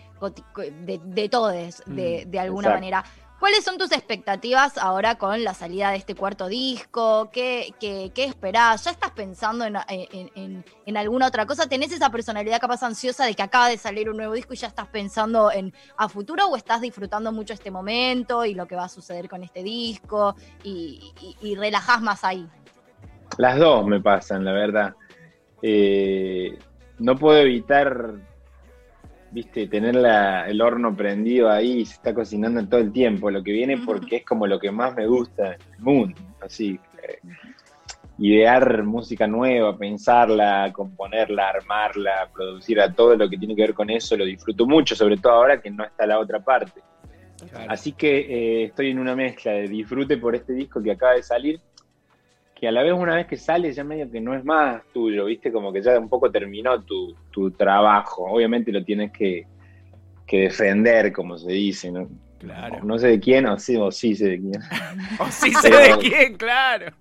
de, 0.86 1.00
de 1.04 1.30
todos, 1.30 1.54
de, 1.86 2.26
Mm, 2.26 2.30
de 2.32 2.40
alguna 2.40 2.68
exacto. 2.68 2.78
manera. 2.80 3.04
¿Cuáles 3.40 3.64
son 3.64 3.78
tus 3.78 3.94
expectativas 3.94 4.78
ahora 4.78 5.16
con 5.16 5.46
la 5.46 5.54
salida 5.54 5.92
de 5.92 5.98
este 5.98 6.14
cuarto 6.14 6.50
disco? 6.50 7.30
¿Qué, 7.32 7.74
qué, 7.80 8.12
qué 8.14 8.26
esperás? 8.26 8.84
¿Ya 8.84 8.92
estás 8.92 9.12
pensando 9.12 9.64
en, 9.64 9.78
en, 9.88 10.66
en, 10.86 10.98
alguna 10.98 11.28
otra 11.28 11.46
cosa? 11.46 11.66
¿Tenés 11.70 11.94
esa 11.94 12.10
personalidad 12.10 12.60
capaz 12.60 12.84
ansiosa 12.84 13.26
de 13.26 13.36
que 13.36 13.42
acaba 13.42 13.70
de 13.70 13.78
salir 13.78 14.10
un 14.10 14.18
nuevo 14.18 14.34
disco 14.34 14.54
y 14.54 14.58
ya 14.58 14.68
estás 14.68 14.88
pensando 14.88 15.54
en 15.54 15.74
a 15.96 16.10
futuro 16.10 16.48
o 16.48 16.58
estás 16.58 16.82
disfrutando 16.82 17.32
mucho 17.32 17.54
este 17.54 17.72
momento 17.72 18.44
y 18.44 18.56
lo 18.56 18.68
que 18.68 18.76
va 18.76 18.84
a 18.84 18.90
suceder 18.90 19.30
con 19.30 19.42
este 19.42 19.64
disco 19.64 20.36
y, 20.62 21.14
y, 21.42 21.56
relajás 21.56 22.02
más 22.02 22.26
ahí? 22.26 22.46
Las 23.38 23.58
dos 23.58 23.88
me 23.88 24.02
pasan, 24.02 24.44
la 24.44 24.52
verdad. 24.52 24.96
Eh, 25.62 26.60
no 26.98 27.16
puedo 27.16 27.40
evitar 27.40 28.16
viste, 29.32 29.68
tener 29.68 29.96
el 29.96 30.62
horno 30.62 30.96
prendido 30.96 31.50
ahí, 31.50 31.86
se 31.86 31.94
está 31.94 32.14
cocinando 32.14 32.66
todo 32.68 32.80
el 32.80 32.92
tiempo, 32.92 33.30
lo 33.32 33.44
que 33.44 33.52
viene 33.52 33.78
porque 33.78 34.18
es 34.18 34.26
como 34.26 34.48
lo 34.48 34.60
que 34.60 34.72
más 34.72 34.96
me 34.96 35.08
gusta 35.08 35.54
en 35.56 35.62
el 35.74 35.80
mundo, 35.80 36.22
así, 36.42 36.80
eh, 37.04 37.20
idear 38.18 38.84
música 38.84 39.28
nueva, 39.28 39.78
pensarla, 39.78 40.72
componerla, 40.74 41.50
armarla, 41.50 42.30
producir 42.34 42.82
a 42.82 42.92
todo 42.92 43.16
lo 43.16 43.30
que 43.30 43.38
tiene 43.38 43.56
que 43.56 43.62
ver 43.62 43.74
con 43.74 43.90
eso, 43.90 44.18
lo 44.18 44.26
disfruto 44.26 44.66
mucho, 44.66 44.96
sobre 44.96 45.18
todo 45.18 45.34
ahora 45.34 45.62
que 45.62 45.72
no 45.72 45.84
está 45.84 46.06
la 46.06 46.20
otra 46.20 46.40
parte. 46.40 46.82
Así 47.70 47.94
que 47.94 48.20
eh, 48.20 48.64
estoy 48.66 48.90
en 48.90 49.00
una 49.00 49.16
mezcla 49.16 49.54
de 49.54 49.70
disfrute 49.70 50.18
por 50.18 50.36
este 50.36 50.52
disco 50.52 50.84
que 50.84 50.92
acaba 50.92 51.14
de 51.14 51.24
salir, 51.24 51.62
que 52.60 52.68
a 52.68 52.72
la 52.72 52.84
vez 52.84 52.94
una 52.94 53.16
vez 53.16 53.26
que 53.26 53.38
sale 53.38 53.72
ya 53.72 53.84
medio 53.84 54.12
que 54.12 54.20
no 54.20 54.36
es 54.36 54.44
más 54.44 54.84
tuyo, 54.94 55.26
¿viste? 55.26 55.52
Como 55.52 55.72
que 55.72 55.82
ya 55.82 55.98
un 55.98 56.10
poco 56.10 56.30
terminó 56.30 56.84
tu, 56.84 57.16
trabajo. 57.52 58.26
Obviamente 58.26 58.72
lo 58.72 58.84
tienes 58.84 59.12
que, 59.12 59.48
defender, 60.30 61.14
como 61.14 61.38
se 61.38 61.52
dice, 61.52 61.92
¿no? 61.92 62.10
Claro. 62.38 62.84
No 62.84 63.00
sé 63.00 63.08
de 63.08 63.20
quién, 63.20 63.46
o 63.48 63.58
sí, 63.58 63.78
o 63.78 63.92
sí 63.92 64.14
sé 64.14 64.28
de 64.28 64.40
quién. 64.40 64.62
o 65.20 65.26
sí 65.32 65.54
sé 65.54 65.70
de 65.70 65.98
quién, 66.00 66.38
claro. 66.38 66.94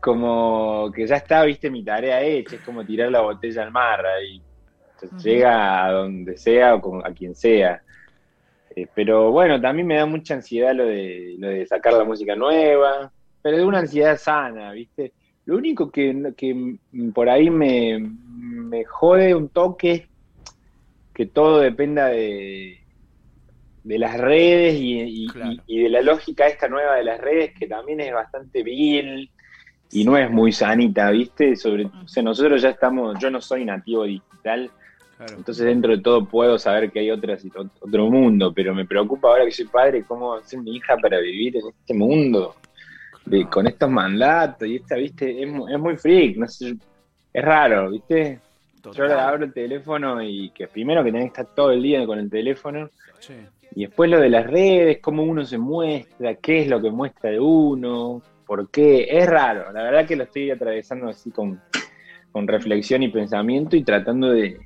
como 0.00 0.90
que 0.94 1.06
ya 1.06 1.16
está, 1.16 1.42
viste, 1.44 1.68
mi 1.68 1.84
tarea 1.84 2.22
hecha, 2.22 2.56
es 2.56 2.62
como 2.62 2.84
tirar 2.84 3.10
la 3.10 3.20
botella 3.20 3.62
al 3.64 3.72
mar, 3.72 4.06
ahí 4.06 4.40
llega 5.22 5.84
a 5.84 5.92
donde 5.92 6.36
sea 6.36 6.74
o 6.76 6.80
con, 6.80 7.04
a 7.04 7.12
quien 7.12 7.34
sea. 7.34 7.82
Eh, 8.76 8.86
pero 8.94 9.32
bueno, 9.32 9.60
también 9.60 9.86
me 9.86 9.96
da 9.96 10.06
mucha 10.06 10.34
ansiedad 10.34 10.74
lo 10.74 10.86
de, 10.86 11.34
lo 11.38 11.48
de 11.48 11.66
sacar 11.66 11.92
la 11.94 12.04
música 12.04 12.36
nueva, 12.36 13.10
pero 13.42 13.56
de 13.56 13.64
una 13.64 13.80
ansiedad 13.80 14.18
sana, 14.18 14.72
¿viste? 14.72 15.12
Lo 15.46 15.56
único 15.56 15.90
que, 15.90 16.32
que 16.36 16.76
por 17.14 17.28
ahí 17.28 17.50
me, 17.50 17.98
me, 17.98 18.84
jode 18.84 19.34
un 19.34 19.48
toque 19.48 20.06
que 21.14 21.26
todo 21.26 21.60
dependa 21.60 22.08
de, 22.08 22.78
de 23.82 23.98
las 23.98 24.16
redes 24.18 24.76
y, 24.78 25.26
de 25.66 25.88
la 25.88 26.02
lógica 26.02 26.46
esta 26.46 26.68
nueva 26.68 26.96
de 26.96 27.04
las 27.04 27.20
redes 27.20 27.52
que 27.58 27.66
también 27.66 28.00
es 28.00 28.12
bastante 28.12 28.62
vil 28.62 29.30
y 29.92 30.04
no 30.04 30.16
es 30.16 30.30
muy 30.30 30.52
sanita, 30.52 31.10
¿viste? 31.10 31.56
Sobre, 31.56 31.86
o 31.86 32.06
sea, 32.06 32.22
nosotros 32.22 32.62
ya 32.62 32.70
estamos, 32.70 33.18
yo 33.18 33.30
no 33.30 33.40
soy 33.40 33.64
nativo 33.64 34.04
digital, 34.04 34.70
entonces 35.36 35.66
dentro 35.66 35.96
de 35.96 36.02
todo 36.02 36.26
puedo 36.26 36.58
saber 36.58 36.92
que 36.92 37.00
hay 37.00 37.10
otras, 37.10 37.44
otro 37.80 38.06
mundo, 38.08 38.52
pero 38.54 38.74
me 38.74 38.84
preocupa 38.84 39.28
ahora 39.28 39.46
que 39.46 39.50
soy 39.50 39.66
padre 39.66 40.04
cómo 40.04 40.34
hacer 40.34 40.60
mi 40.60 40.76
hija 40.76 40.96
para 40.96 41.18
vivir 41.18 41.56
en 41.56 41.68
este 41.68 41.94
mundo 41.94 42.54
con 43.48 43.66
estos 43.66 43.90
mandatos 43.90 44.66
y 44.66 44.76
esta, 44.76 44.96
viste, 44.96 45.42
es, 45.42 45.48
es 45.48 45.78
muy 45.78 45.96
freak, 45.96 46.36
no 46.36 46.48
sé, 46.48 46.74
es 47.32 47.44
raro, 47.44 47.90
viste. 47.90 48.40
Yo 48.82 49.02
ahora 49.02 49.28
abro 49.28 49.44
el 49.44 49.52
teléfono 49.52 50.22
y 50.22 50.50
que 50.50 50.66
primero 50.66 51.04
que 51.04 51.12
tenés 51.12 51.32
que 51.32 51.40
estar 51.40 51.54
todo 51.54 51.70
el 51.70 51.82
día 51.82 52.04
con 52.06 52.18
el 52.18 52.30
teléfono. 52.30 52.88
Y 53.74 53.82
después 53.82 54.10
lo 54.10 54.18
de 54.18 54.30
las 54.30 54.46
redes, 54.46 54.98
cómo 55.00 55.22
uno 55.22 55.44
se 55.44 55.58
muestra, 55.58 56.34
qué 56.36 56.62
es 56.62 56.68
lo 56.68 56.80
que 56.80 56.90
muestra 56.90 57.30
de 57.30 57.38
uno, 57.38 58.22
por 58.46 58.70
qué. 58.70 59.06
Es 59.10 59.28
raro, 59.28 59.70
la 59.72 59.82
verdad 59.82 60.06
que 60.06 60.16
lo 60.16 60.24
estoy 60.24 60.50
atravesando 60.50 61.08
así 61.08 61.30
con, 61.30 61.60
con 62.32 62.48
reflexión 62.48 63.02
y 63.02 63.08
pensamiento 63.08 63.76
y 63.76 63.84
tratando 63.84 64.30
de, 64.30 64.58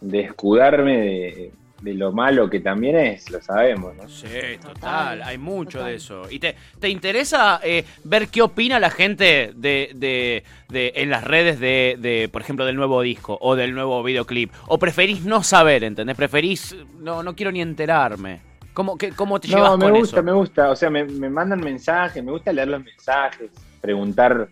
de 0.00 0.20
escudarme 0.20 1.00
de, 1.00 1.52
de 1.84 1.92
lo 1.92 2.12
malo 2.12 2.48
que 2.48 2.60
también 2.60 2.96
es, 2.96 3.30
lo 3.30 3.42
sabemos, 3.42 3.94
¿no? 3.94 4.08
Sí, 4.08 4.26
total, 4.62 5.22
hay 5.22 5.36
mucho 5.36 5.84
de 5.84 5.96
eso. 5.96 6.22
¿Y 6.30 6.38
te, 6.38 6.56
te 6.80 6.88
interesa 6.88 7.60
eh, 7.62 7.84
ver 8.04 8.28
qué 8.28 8.40
opina 8.40 8.80
la 8.80 8.88
gente 8.88 9.52
de, 9.54 9.90
de, 9.94 10.42
de 10.70 10.92
en 10.96 11.10
las 11.10 11.24
redes 11.24 11.60
de, 11.60 11.96
de, 11.98 12.30
por 12.32 12.40
ejemplo, 12.40 12.64
del 12.64 12.76
nuevo 12.76 13.02
disco 13.02 13.36
o 13.38 13.54
del 13.54 13.74
nuevo 13.74 14.02
videoclip? 14.02 14.50
¿O 14.66 14.78
preferís 14.78 15.26
no 15.26 15.42
saber, 15.42 15.84
entendés? 15.84 16.16
¿Preferís, 16.16 16.74
no, 16.98 17.22
no 17.22 17.36
quiero 17.36 17.52
ni 17.52 17.60
enterarme? 17.60 18.40
¿Cómo, 18.72 18.96
qué, 18.96 19.10
cómo 19.12 19.38
te 19.38 19.48
llevas 19.48 19.78
me 19.78 19.90
gusta, 19.90 20.22
me 20.22 20.32
gusta. 20.32 20.70
O 20.70 20.76
sea, 20.76 20.88
me, 20.88 21.04
me 21.04 21.28
mandan 21.28 21.60
mensajes, 21.60 22.24
me 22.24 22.32
gusta 22.32 22.50
leer 22.50 22.68
los 22.68 22.82
mensajes, 22.82 23.50
preguntar 23.82 24.48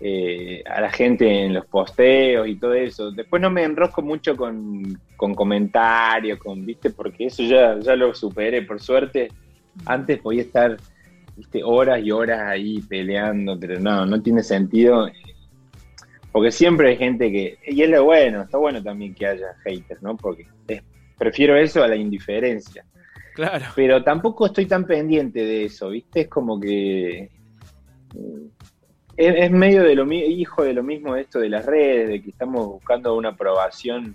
eh, 0.00 0.62
a 0.64 0.80
la 0.80 0.92
gente 0.92 1.44
en 1.44 1.54
los 1.54 1.66
posteos 1.66 2.46
y 2.46 2.54
todo 2.56 2.74
eso. 2.74 3.10
Después 3.10 3.42
no 3.42 3.50
me 3.50 3.64
enrosco 3.64 4.00
mucho 4.00 4.36
con, 4.36 5.00
comentarios, 5.16 6.38
con, 6.38 6.64
viste, 6.64 6.90
porque 6.90 7.26
eso 7.26 7.42
ya, 7.42 7.78
ya 7.80 7.96
lo 7.96 8.14
superé, 8.14 8.62
por 8.62 8.80
suerte. 8.80 9.28
Antes 9.86 10.18
podía 10.20 10.42
estar 10.42 10.76
viste, 11.36 11.62
horas 11.64 12.00
y 12.02 12.10
horas 12.10 12.42
ahí 12.42 12.80
peleando, 12.82 13.58
pero 13.58 13.80
no, 13.80 14.06
no 14.06 14.22
tiene 14.22 14.42
sentido. 14.42 15.08
Porque 16.30 16.52
siempre 16.52 16.90
hay 16.90 16.96
gente 16.96 17.32
que, 17.32 17.58
y 17.66 17.82
es 17.82 17.90
lo 17.90 18.04
bueno, 18.04 18.42
está 18.42 18.58
bueno 18.58 18.82
también 18.82 19.14
que 19.14 19.26
haya 19.26 19.54
haters, 19.64 20.02
¿no? 20.02 20.16
Porque 20.16 20.46
prefiero 21.18 21.56
eso 21.56 21.82
a 21.82 21.88
la 21.88 21.96
indiferencia. 21.96 22.84
Claro. 23.34 23.64
Pero 23.74 24.04
tampoco 24.04 24.46
estoy 24.46 24.66
tan 24.66 24.84
pendiente 24.84 25.44
de 25.44 25.64
eso, 25.64 25.90
¿viste? 25.90 26.22
Es 26.22 26.28
como 26.28 26.60
que 26.60 27.30
es, 29.18 29.50
medio 29.50 29.82
de 29.82 29.94
lo 29.96 30.10
hijo 30.12 30.62
de 30.62 30.72
lo 30.72 30.82
mismo 30.82 31.16
esto 31.16 31.40
de 31.40 31.48
las 31.48 31.66
redes, 31.66 32.08
de 32.08 32.22
que 32.22 32.30
estamos 32.30 32.66
buscando 32.66 33.16
una 33.16 33.30
aprobación 33.30 34.14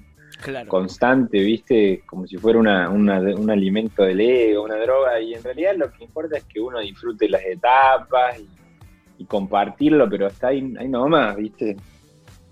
constante, 0.68 1.40
¿viste? 1.40 2.04
Como 2.06 2.26
si 2.26 2.38
fuera 2.38 2.60
una, 2.60 2.90
un 2.90 3.50
alimento 3.50 4.04
del 4.04 4.22
ego, 4.22 4.64
una 4.64 4.78
droga, 4.78 5.20
y 5.20 5.34
en 5.34 5.44
realidad 5.44 5.76
lo 5.76 5.92
que 5.92 6.06
importa 6.06 6.38
es 6.38 6.46
que 6.46 6.60
uno 6.60 6.80
disfrute 6.80 7.30
las 7.30 7.44
etapas 7.44 8.40
y, 8.40 9.26
compartirlo, 9.26 10.10
pero 10.10 10.28
hasta 10.28 10.48
ahí, 10.48 10.74
ahí 10.78 10.90
nomás, 10.90 11.38
¿viste? 11.38 11.78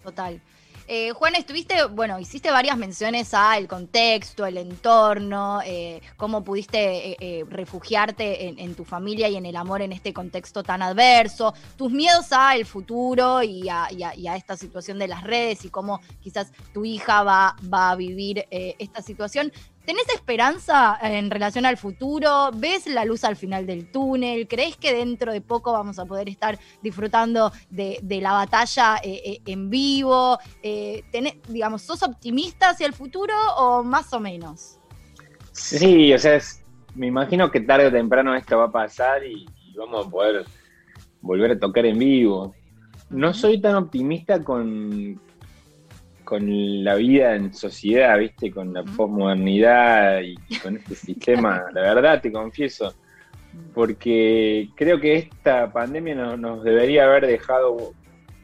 Total. 0.01 0.39
Eh, 0.87 1.11
Juan, 1.11 1.35
estuviste, 1.35 1.85
bueno, 1.85 2.19
hiciste 2.19 2.51
varias 2.51 2.77
menciones 2.77 3.33
a 3.33 3.57
el 3.57 3.67
contexto, 3.67 4.45
el 4.45 4.57
entorno, 4.57 5.61
eh, 5.65 6.01
cómo 6.17 6.43
pudiste 6.43 7.17
eh, 7.19 7.45
refugiarte 7.47 8.47
en, 8.61 8.75
tu 8.75 8.83
familia 8.83 9.29
y 9.29 9.35
en 9.35 9.45
el 9.45 9.55
amor 9.55 9.81
en 9.81 9.91
este 9.91 10.13
contexto 10.13 10.63
tan 10.63 10.81
adverso, 10.81 11.53
tus 11.77 11.91
miedos 11.91 12.27
a 12.31 12.55
el 12.55 12.65
futuro 12.65 13.41
y 13.43 13.69
a, 13.69 13.87
esta 14.35 14.57
situación 14.57 14.99
de 14.99 15.07
las 15.07 15.23
redes 15.23 15.65
y 15.65 15.69
cómo 15.69 16.01
quizás 16.21 16.51
tu 16.73 16.85
hija 16.85 17.23
va, 17.23 17.55
va 17.71 17.91
a 17.91 17.95
vivir 17.95 18.45
esta 18.49 19.01
situación. 19.01 19.51
¿Tenés 19.85 20.07
esperanza 20.13 20.97
en 21.01 21.31
relación 21.31 21.65
al 21.65 21.75
futuro? 21.75 22.51
¿Ves 22.55 22.85
la 22.85 23.03
luz 23.03 23.23
al 23.23 23.35
final 23.35 23.65
del 23.65 23.91
túnel? 23.91 24.47
¿Crees 24.47 24.77
que 24.77 24.93
dentro 24.93 25.33
de 25.33 25.41
poco 25.41 25.71
vamos 25.73 25.97
a 25.97 26.05
poder 26.05 26.29
estar 26.29 26.59
disfrutando 26.83 27.51
de, 27.69 27.99
la 28.21 28.33
batalla 28.33 28.97
eh, 29.03 29.21
eh, 29.25 29.41
en 29.45 29.71
vivo? 29.71 30.37
Eh, 30.61 31.03
digamos, 31.49 31.81
¿sos 31.81 32.03
optimista 32.03 32.69
hacia 32.69 32.85
el 32.85 32.93
futuro 32.93 33.33
o 33.57 33.83
más 33.83 34.13
o 34.13 34.19
menos? 34.19 34.77
Sí, 35.51 36.13
o 36.13 36.19
sea, 36.19 36.39
me 36.93 37.07
imagino 37.07 37.49
que 37.49 37.61
tarde 37.61 37.87
o 37.87 37.91
temprano 37.91 38.35
esto 38.35 38.59
va 38.59 38.65
a 38.65 38.71
pasar 38.71 39.25
y, 39.25 39.45
y 39.65 39.73
vamos 39.75 40.05
a 40.05 40.09
poder 40.09 40.45
volver 41.21 41.51
a 41.51 41.59
tocar 41.59 41.87
en 41.87 41.97
vivo. 41.97 42.53
No 43.09 43.33
soy 43.33 43.59
tan 43.59 43.75
optimista 43.75 44.43
con, 44.43 45.19
con 46.31 46.45
la 46.85 46.95
vida 46.95 47.35
en 47.35 47.53
sociedad, 47.53 48.17
¿viste? 48.17 48.51
Con 48.51 48.73
la 48.73 48.83
posmodernidad 48.83 50.21
y 50.21 50.37
con 50.63 50.77
este 50.77 50.95
sistema, 51.07 51.65
la 51.73 51.81
verdad 51.81 52.21
te 52.21 52.31
confieso, 52.31 52.93
porque 53.73 54.69
creo 54.75 55.01
que 55.01 55.17
esta 55.17 55.73
pandemia 55.73 56.37
nos 56.37 56.63
debería 56.63 57.03
haber 57.03 57.27
dejado 57.27 57.91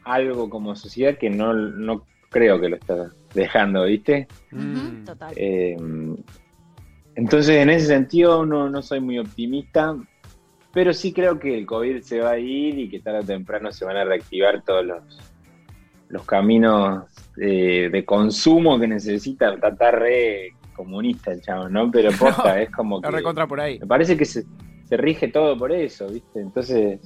algo 0.03 0.50
como 0.50 0.75
sociedad 0.75 1.17
que 1.17 1.29
no, 1.29 2.03
creo 2.29 2.60
que 2.60 2.67
lo 2.67 2.75
está 2.75 3.10
dejando, 3.34 3.86
¿viste? 3.86 4.27
Total. 5.06 5.34
Eh, 5.38 5.77
entonces, 7.15 7.56
en 7.56 7.70
ese 7.70 7.86
sentido, 7.86 8.46
no, 8.46 8.70
no 8.70 8.82
soy 8.82 9.00
muy 9.00 9.17
optimista, 9.17 9.96
pero 10.74 10.91
sí 10.91 11.13
creo 11.13 11.39
que 11.39 11.58
el 11.58 11.65
COVID 11.65 12.01
se 12.01 12.20
va 12.20 12.32
a 12.32 12.38
ir 12.38 12.79
y 12.79 12.89
que 12.89 13.00
tarde 13.00 13.20
o 13.20 13.24
temprano 13.24 13.72
se 13.72 13.86
van 13.86 13.96
a 13.96 14.03
reactivar 14.03 14.62
todos 14.63 14.86
los, 14.86 15.03
los 16.10 16.25
caminos 16.25 17.17
eh, 17.39 17.89
de 17.91 18.06
consumo 18.06 18.79
que 18.79 18.88
necesita, 18.88 19.53
está, 19.53 19.91
re 19.91 20.53
comunista 20.75 21.32
el 21.32 21.41
chavo, 21.41 21.70
¿no? 21.70 21.91
Pero 21.91 22.12
posta, 22.20 22.62
es 22.62 22.70
como 22.72 23.01
que... 23.01 23.48
por 23.48 23.60
ahí. 23.60 23.79
Me 23.79 23.88
parece 23.88 24.15
que 24.15 24.25
se, 24.25 24.46
rige 24.89 25.27
todo 25.27 25.58
por 25.58 25.72
eso, 25.72 26.08
¿viste? 26.08 26.39
Entonces, 26.39 27.00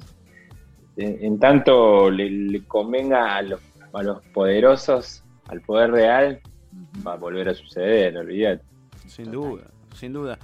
en, 0.98 1.40
tanto 1.40 2.10
le, 2.12 2.64
convenga 2.68 3.36
a 3.38 3.42
los, 3.42 3.60
a 3.94 4.04
los 4.04 4.22
poderosos, 4.34 5.24
al 5.48 5.62
poder 5.62 5.92
real, 5.92 6.42
va 7.06 7.14
a 7.14 7.18
volver 7.18 7.50
a 7.50 7.54
suceder, 7.54 8.18
olvídate. 8.18 8.64
Sin 9.08 9.32
duda, 9.32 9.71
sin 9.98 10.14
duda. 10.14 10.38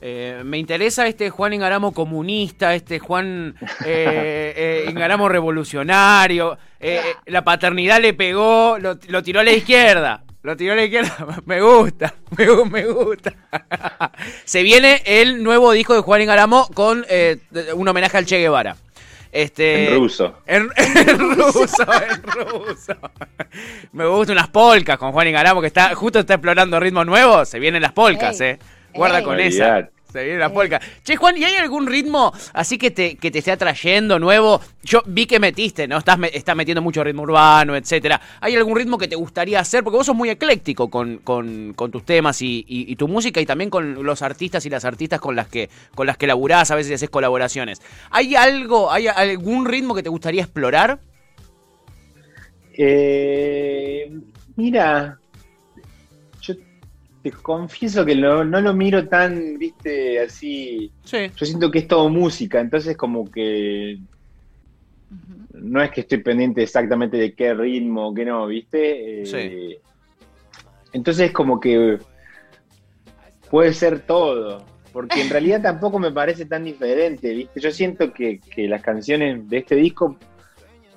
Eh, 0.00 0.42
me 0.44 0.58
interesa 0.58 1.06
este 1.06 1.30
Juan 1.30 1.52
Ingaramo 1.52 1.92
comunista, 1.92 2.74
este 2.74 2.98
Juan 2.98 3.54
eh, 3.84 4.54
eh, 4.56 4.86
Ingaramo 4.88 5.28
revolucionario. 5.28 6.58
la 7.26 7.44
paternidad 7.44 8.00
le 8.00 8.14
pegó, 8.14 8.78
lo, 8.78 9.22
tiró 9.22 9.40
a 9.40 9.44
la 9.44 9.52
izquierda. 9.52 10.24
Lo 10.42 10.56
tiró 10.56 10.72
a 10.72 10.76
la 10.76 10.84
izquierda. 10.84 11.14
Me 11.44 11.60
gusta, 11.60 12.14
me, 12.38 12.46
me 12.64 12.86
gusta. 12.86 13.34
Se 14.44 14.62
viene 14.62 15.02
el 15.04 15.42
nuevo 15.42 15.70
disco 15.72 15.94
de 15.94 16.00
Juan 16.00 16.22
Ingaramo 16.22 16.68
con 16.72 17.04
un 17.74 17.88
homenaje 17.88 18.16
al 18.16 18.24
Che 18.24 18.38
Guevara. 18.38 18.76
Este, 19.32 19.88
en 19.88 20.00
ruso. 20.00 20.34
En, 20.46 20.68
ruso, 20.68 21.86
en 22.02 22.22
ruso. 22.22 22.96
Me 23.92 24.06
gustan 24.06 24.36
unas 24.36 24.48
polcas 24.48 24.98
con 24.98 25.12
Juan 25.12 25.28
Ingaramo 25.28 25.60
que 25.60 25.68
está 25.68 25.94
justo 25.94 26.18
está 26.18 26.34
explorando 26.34 26.80
ritmos 26.80 27.06
nuevos. 27.06 27.48
Se 27.48 27.58
vienen 27.58 27.82
las 27.82 27.92
polcas, 27.92 28.40
eh. 28.40 28.58
Guarda 28.94 29.22
con 29.22 29.38
esa. 29.40 29.90
Se 30.12 30.24
viene 30.24 30.40
la 30.40 30.52
polka. 30.52 30.80
Che, 31.04 31.16
Juan, 31.16 31.36
¿y 31.36 31.44
hay 31.44 31.54
algún 31.56 31.86
ritmo 31.86 32.32
así 32.52 32.78
que 32.78 32.90
te, 32.90 33.16
que 33.16 33.30
te 33.30 33.38
esté 33.38 33.52
atrayendo 33.52 34.18
nuevo? 34.18 34.60
Yo 34.82 35.02
vi 35.06 35.26
que 35.26 35.38
metiste, 35.38 35.86
¿no? 35.86 35.98
Estás, 35.98 36.18
estás 36.32 36.56
metiendo 36.56 36.82
mucho 36.82 37.04
ritmo 37.04 37.22
urbano, 37.22 37.76
etcétera. 37.76 38.20
¿Hay 38.40 38.56
algún 38.56 38.76
ritmo 38.76 38.98
que 38.98 39.06
te 39.06 39.14
gustaría 39.14 39.60
hacer? 39.60 39.84
Porque 39.84 39.98
vos 39.98 40.06
sos 40.06 40.16
muy 40.16 40.28
ecléctico 40.28 40.90
con, 40.90 41.18
con, 41.18 41.74
con 41.74 41.92
tus 41.92 42.04
temas 42.04 42.42
y, 42.42 42.64
y, 42.66 42.96
tu 42.96 43.06
música 43.06 43.40
y 43.40 43.46
también 43.46 43.70
con 43.70 44.02
los 44.04 44.22
artistas 44.22 44.66
y 44.66 44.70
las 44.70 44.84
artistas 44.84 45.20
con 45.20 45.36
las 45.36 45.46
que, 45.46 45.70
con 45.94 46.06
las 46.06 46.16
que 46.16 46.26
laburás, 46.26 46.70
a 46.72 46.74
veces 46.74 46.94
haces 46.94 47.10
colaboraciones. 47.10 47.80
¿Hay 48.10 48.34
algo, 48.34 48.90
hay 48.90 49.06
algún 49.06 49.64
ritmo 49.64 49.94
que 49.94 50.02
te 50.02 50.08
gustaría 50.08 50.42
explorar? 50.42 50.98
Eh, 52.76 54.10
mira, 54.56 55.20
te 57.22 57.30
confieso 57.32 58.04
que 58.04 58.14
no 58.14 58.44
lo 58.44 58.74
miro 58.74 59.06
tan, 59.08 59.58
viste, 59.58 60.20
así. 60.20 60.90
Yo 61.04 61.46
siento 61.46 61.70
que 61.70 61.80
es 61.80 61.88
todo 61.88 62.08
música, 62.08 62.60
entonces 62.60 62.96
como 62.96 63.30
que 63.30 63.98
no 65.52 65.82
es 65.82 65.90
que 65.90 66.02
estoy 66.02 66.18
pendiente 66.18 66.62
exactamente 66.62 67.16
de 67.16 67.34
qué 67.34 67.52
ritmo, 67.52 68.14
qué 68.14 68.24
no, 68.24 68.46
viste. 68.46 69.22
Eh, 69.22 69.80
entonces 70.92 71.30
como 71.32 71.60
que 71.60 71.98
puede 73.50 73.74
ser 73.74 74.00
todo, 74.00 74.64
porque 74.92 75.20
en 75.20 75.28
realidad 75.28 75.60
tampoco 75.60 75.98
me 75.98 76.12
parece 76.12 76.46
tan 76.46 76.64
diferente, 76.64 77.34
viste. 77.34 77.60
Yo 77.60 77.70
siento 77.70 78.12
que, 78.12 78.40
las 78.56 78.82
canciones 78.82 79.46
de 79.48 79.58
este 79.58 79.76
disco 79.76 80.16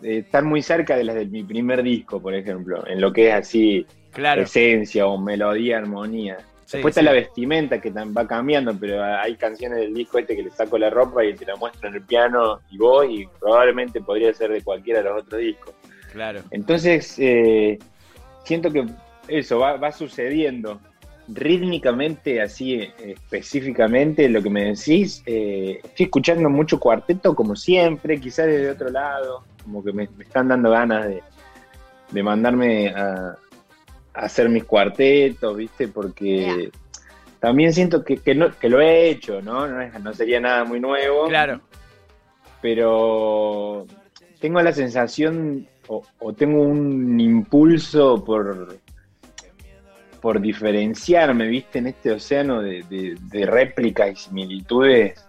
eh, 0.02 0.20
están 0.20 0.46
muy 0.46 0.62
cerca 0.62 0.96
de 0.96 1.04
las 1.04 1.16
de 1.16 1.26
mi 1.26 1.44
primer 1.44 1.84
disco, 1.84 2.22
por 2.22 2.34
ejemplo, 2.34 2.88
en 2.88 3.02
lo 3.02 3.12
que 3.12 3.28
es 3.28 3.34
así 3.34 3.86
esencia 4.16 5.08
o 5.08 5.18
melodía, 5.18 5.78
armonía. 5.78 6.38
Después 6.72 6.94
está 6.94 7.04
la 7.04 7.12
vestimenta 7.12 7.80
que 7.80 7.92
va 7.92 8.28
cambiando, 8.28 8.76
pero 8.80 9.04
hay 9.04 9.36
canciones 9.36 9.80
del 9.80 9.94
disco 9.94 10.18
este 10.18 10.36
que 10.36 10.44
le 10.44 10.50
saco 10.50 10.78
la 10.78 10.90
ropa 10.90 11.24
y 11.24 11.36
te 11.36 11.46
la 11.46 11.56
muestro 11.56 11.88
en 11.88 11.96
el 11.96 12.02
piano 12.02 12.62
y 12.72 12.78
voy 12.78 13.22
y 13.22 13.28
probablemente 13.40 14.02
podría 14.02 14.34
ser 14.34 14.52
de 14.52 14.62
cualquiera 14.64 15.04
de 15.04 15.10
los 15.10 15.22
otros 15.22 15.40
discos. 15.40 15.76
Claro. 16.12 16.42
Entonces, 16.50 17.16
eh, 17.20 17.78
siento 18.44 18.72
que 18.72 18.88
eso 19.28 19.60
va, 19.60 19.92
sucediendo 19.92 20.80
rítmicamente, 21.28 22.42
así 22.42 22.92
específicamente, 23.00 24.28
lo 24.28 24.42
que 24.42 24.50
me 24.50 24.66
decís. 24.66 25.22
Eh, 25.26 25.80
estoy 25.84 26.06
escuchando 26.06 26.50
mucho 26.50 26.80
cuarteto, 26.80 27.36
como 27.36 27.56
siempre, 27.56 28.20
quizás 28.20 28.48
desde 28.48 28.72
otro 28.72 28.90
lado, 28.90 29.44
como 29.64 29.84
que 29.84 29.94
me, 29.94 30.10
están 30.20 30.48
dando 30.48 30.72
ganas 30.72 31.08
de, 31.08 31.22
de 32.12 32.24
mandarme 32.24 32.90
a, 32.90 33.38
hacer 34.14 34.50
mis 34.50 34.64
cuartetos, 34.64 35.56
¿viste? 35.56 35.88
Porque 35.88 36.72
también 37.40 37.74
siento 37.74 38.04
que, 38.04 38.18
que, 38.18 38.36
no, 38.36 38.58
que, 38.58 38.70
lo 38.70 38.80
he 38.82 39.10
hecho, 39.10 39.42
¿no? 39.42 39.68
No, 39.68 40.14
sería 40.14 40.40
nada 40.40 40.64
muy 40.64 40.80
nuevo. 40.80 41.28
Claro. 41.28 41.62
Pero 42.62 43.86
tengo 44.40 44.62
la 44.62 44.72
sensación 44.72 45.68
o, 45.88 46.34
tengo 46.34 46.62
un 46.62 47.20
impulso 47.20 48.24
por, 48.24 48.80
por 50.22 50.40
diferenciarme, 50.40 51.48
¿viste? 51.48 51.80
En 51.80 51.88
este 51.88 52.12
océano 52.12 52.62
de, 52.62 52.84
de, 52.90 53.18
de 53.30 53.46
réplicas 53.46 54.12
y 54.12 54.16
similitudes 54.16 55.26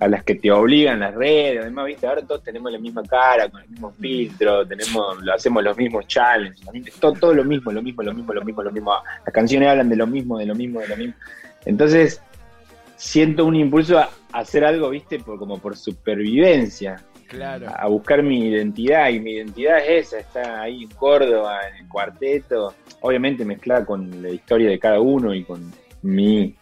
a 0.00 0.08
las 0.08 0.24
que 0.24 0.34
te 0.34 0.50
obligan 0.50 1.00
las 1.00 1.14
redes, 1.14 1.60
además, 1.60 1.86
viste, 1.86 2.06
ahora 2.06 2.22
todos 2.22 2.42
tenemos 2.42 2.72
la 2.72 2.78
misma 2.78 3.02
cara, 3.02 3.48
con 3.48 3.62
el 3.62 3.68
mismo 3.68 3.92
filtro, 3.92 4.66
tenemos, 4.66 5.22
lo 5.22 5.34
hacemos 5.34 5.62
los 5.62 5.76
mismos 5.76 6.06
challenges, 6.06 6.94
todo, 6.98 7.12
todo 7.12 7.34
lo 7.34 7.44
mismo, 7.44 7.70
lo 7.70 7.82
mismo, 7.82 8.02
lo 8.02 8.14
mismo, 8.14 8.32
lo 8.32 8.44
mismo, 8.44 8.62
lo 8.62 8.72
mismo, 8.72 8.92
las 9.24 9.34
canciones 9.34 9.68
hablan 9.68 9.88
de 9.88 9.96
lo 9.96 10.06
mismo, 10.06 10.38
de 10.38 10.46
lo 10.46 10.54
mismo, 10.54 10.80
de 10.80 10.88
lo 10.88 10.96
mismo. 10.96 11.14
Entonces, 11.66 12.22
siento 12.96 13.44
un 13.44 13.56
impulso 13.56 13.98
a 13.98 14.10
hacer 14.32 14.64
algo, 14.64 14.90
viste, 14.90 15.18
por, 15.18 15.38
como 15.38 15.58
por 15.58 15.76
supervivencia. 15.76 17.02
Claro. 17.28 17.68
A 17.76 17.86
buscar 17.86 18.22
mi 18.22 18.48
identidad, 18.48 19.08
y 19.10 19.20
mi 19.20 19.32
identidad 19.32 19.78
es 19.78 20.08
esa, 20.08 20.18
está 20.18 20.62
ahí 20.62 20.84
en 20.84 20.90
Córdoba, 20.90 21.60
en 21.68 21.84
el 21.84 21.88
cuarteto, 21.88 22.74
obviamente 23.02 23.44
mezclada 23.44 23.84
con 23.84 24.22
la 24.22 24.30
historia 24.30 24.68
de 24.68 24.78
cada 24.78 25.00
uno 25.00 25.32
y 25.34 25.44
con 25.44 25.70
mi 26.02 26.56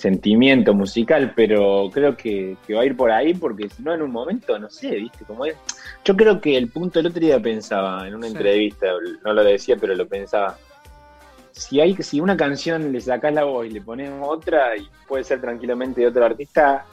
sentimiento 0.00 0.72
musical, 0.72 1.32
pero 1.36 1.90
creo 1.92 2.16
que, 2.16 2.56
va 2.74 2.80
a 2.80 2.86
ir 2.86 2.96
por 2.96 3.10
ahí 3.10 3.34
porque 3.34 3.68
si 3.68 3.82
no 3.82 3.92
en 3.92 4.00
un 4.00 4.10
momento, 4.10 4.58
no 4.58 4.70
sé, 4.70 4.90
viste, 4.92 5.24
como 5.26 5.44
es. 5.44 5.56
Yo 6.04 6.16
creo 6.16 6.40
que 6.40 6.56
el 6.56 6.68
punto 6.68 7.00
el 7.00 7.06
otro 7.06 7.20
día 7.20 7.38
pensaba 7.38 8.08
en 8.08 8.14
una 8.14 8.26
entrevista, 8.26 8.86
no 9.22 9.34
lo 9.34 9.44
decía, 9.44 9.76
pero 9.78 9.94
lo 9.94 10.08
pensaba. 10.08 10.56
Si 11.52 11.80
hay 11.80 11.94
si 11.96 12.18
una 12.18 12.34
canción 12.34 12.90
le 12.90 13.00
sacás 13.00 13.34
la 13.34 13.44
voz 13.44 13.66
y 13.66 13.70
le 13.70 13.82
pones 13.82 14.10
otra, 14.22 14.74
y 14.74 14.88
puede 15.06 15.22
ser 15.22 15.42
tranquilamente 15.42 16.00
de 16.00 16.06
otro 16.06 16.24
artista, 16.24 16.86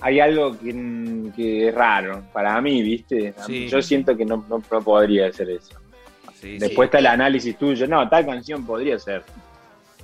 hay 0.00 0.20
algo 0.20 0.56
que, 0.58 1.68
es 1.68 1.74
raro 1.74 2.24
para 2.32 2.58
mí, 2.62 2.82
¿viste? 2.82 3.34
Yo 3.68 3.82
siento 3.82 4.16
que 4.16 4.24
no, 4.24 4.46
no, 4.48 4.60
podría 4.60 5.26
hacer 5.26 5.50
eso. 5.50 5.78
Después 6.42 6.86
está 6.86 7.00
el 7.00 7.06
análisis 7.06 7.58
tuyo, 7.58 7.86
no, 7.86 8.08
tal 8.08 8.24
canción 8.24 8.64
podría 8.64 8.98
ser 8.98 9.22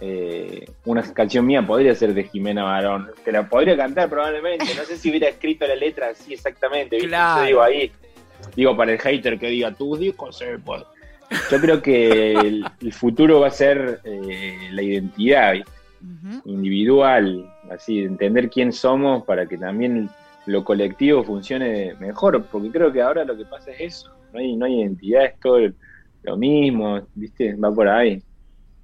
eh, 0.01 0.67
una 0.85 1.03
canción 1.15 1.47
mía 1.47 1.67
podría 1.67 1.95
ser 1.95 2.13
de 2.13 2.25
Jimena 2.25 2.65
Barón. 2.65 3.11
Te 3.25 3.33
la 3.33 3.49
podría 3.49 3.77
cantar 3.77 4.09
probablemente. 4.09 4.67
No 4.77 4.85
sé 4.85 4.97
si 4.97 5.11
hubiera 5.11 5.29
escrito 5.29 5.67
la 5.67 5.77
letra 5.77 6.09
así 6.09 6.35
exactamente. 6.35 6.99
Yo 7.01 7.45
digo 7.45 7.63
ahí, 7.63 7.91
digo 8.55 8.77
para 8.77 8.93
el 8.93 8.99
hater 8.99 9.39
que 9.39 9.49
diga 9.49 9.73
tus 9.73 9.99
discos 9.99 10.39
se 10.39 10.59
Yo 11.51 11.61
creo 11.61 11.81
que 11.81 12.33
el, 12.33 12.93
futuro 12.93 13.41
va 13.41 13.49
a 13.49 13.51
ser 13.51 14.01
eh, 14.05 14.69
la 14.73 14.83
identidad 14.83 15.55
individual, 16.45 17.53
así, 17.71 18.01
entender 18.01 18.49
quién 18.49 18.73
somos 18.73 19.25
para 19.25 19.47
que 19.47 19.59
también 19.59 20.09
lo 20.47 20.65
colectivo 20.65 21.25
funcione 21.25 21.95
mejor, 21.99 22.45
porque 22.45 22.71
creo 22.71 22.93
que 22.93 23.03
ahora 23.03 23.25
lo 23.25 23.37
que 23.37 23.45
pasa 23.45 23.73
es 23.73 23.81
eso, 23.81 24.13
no 24.33 24.39
hay, 24.39 24.57
no 24.57 24.67
hay 24.67 24.81
identidad, 24.81 25.25
es 25.25 25.41
todo 25.41 25.59
lo 26.23 26.37
mismo, 26.37 27.01
¿viste? 27.15 27.55
Va 27.57 27.73
por 27.73 27.89
ahí. 27.89 28.23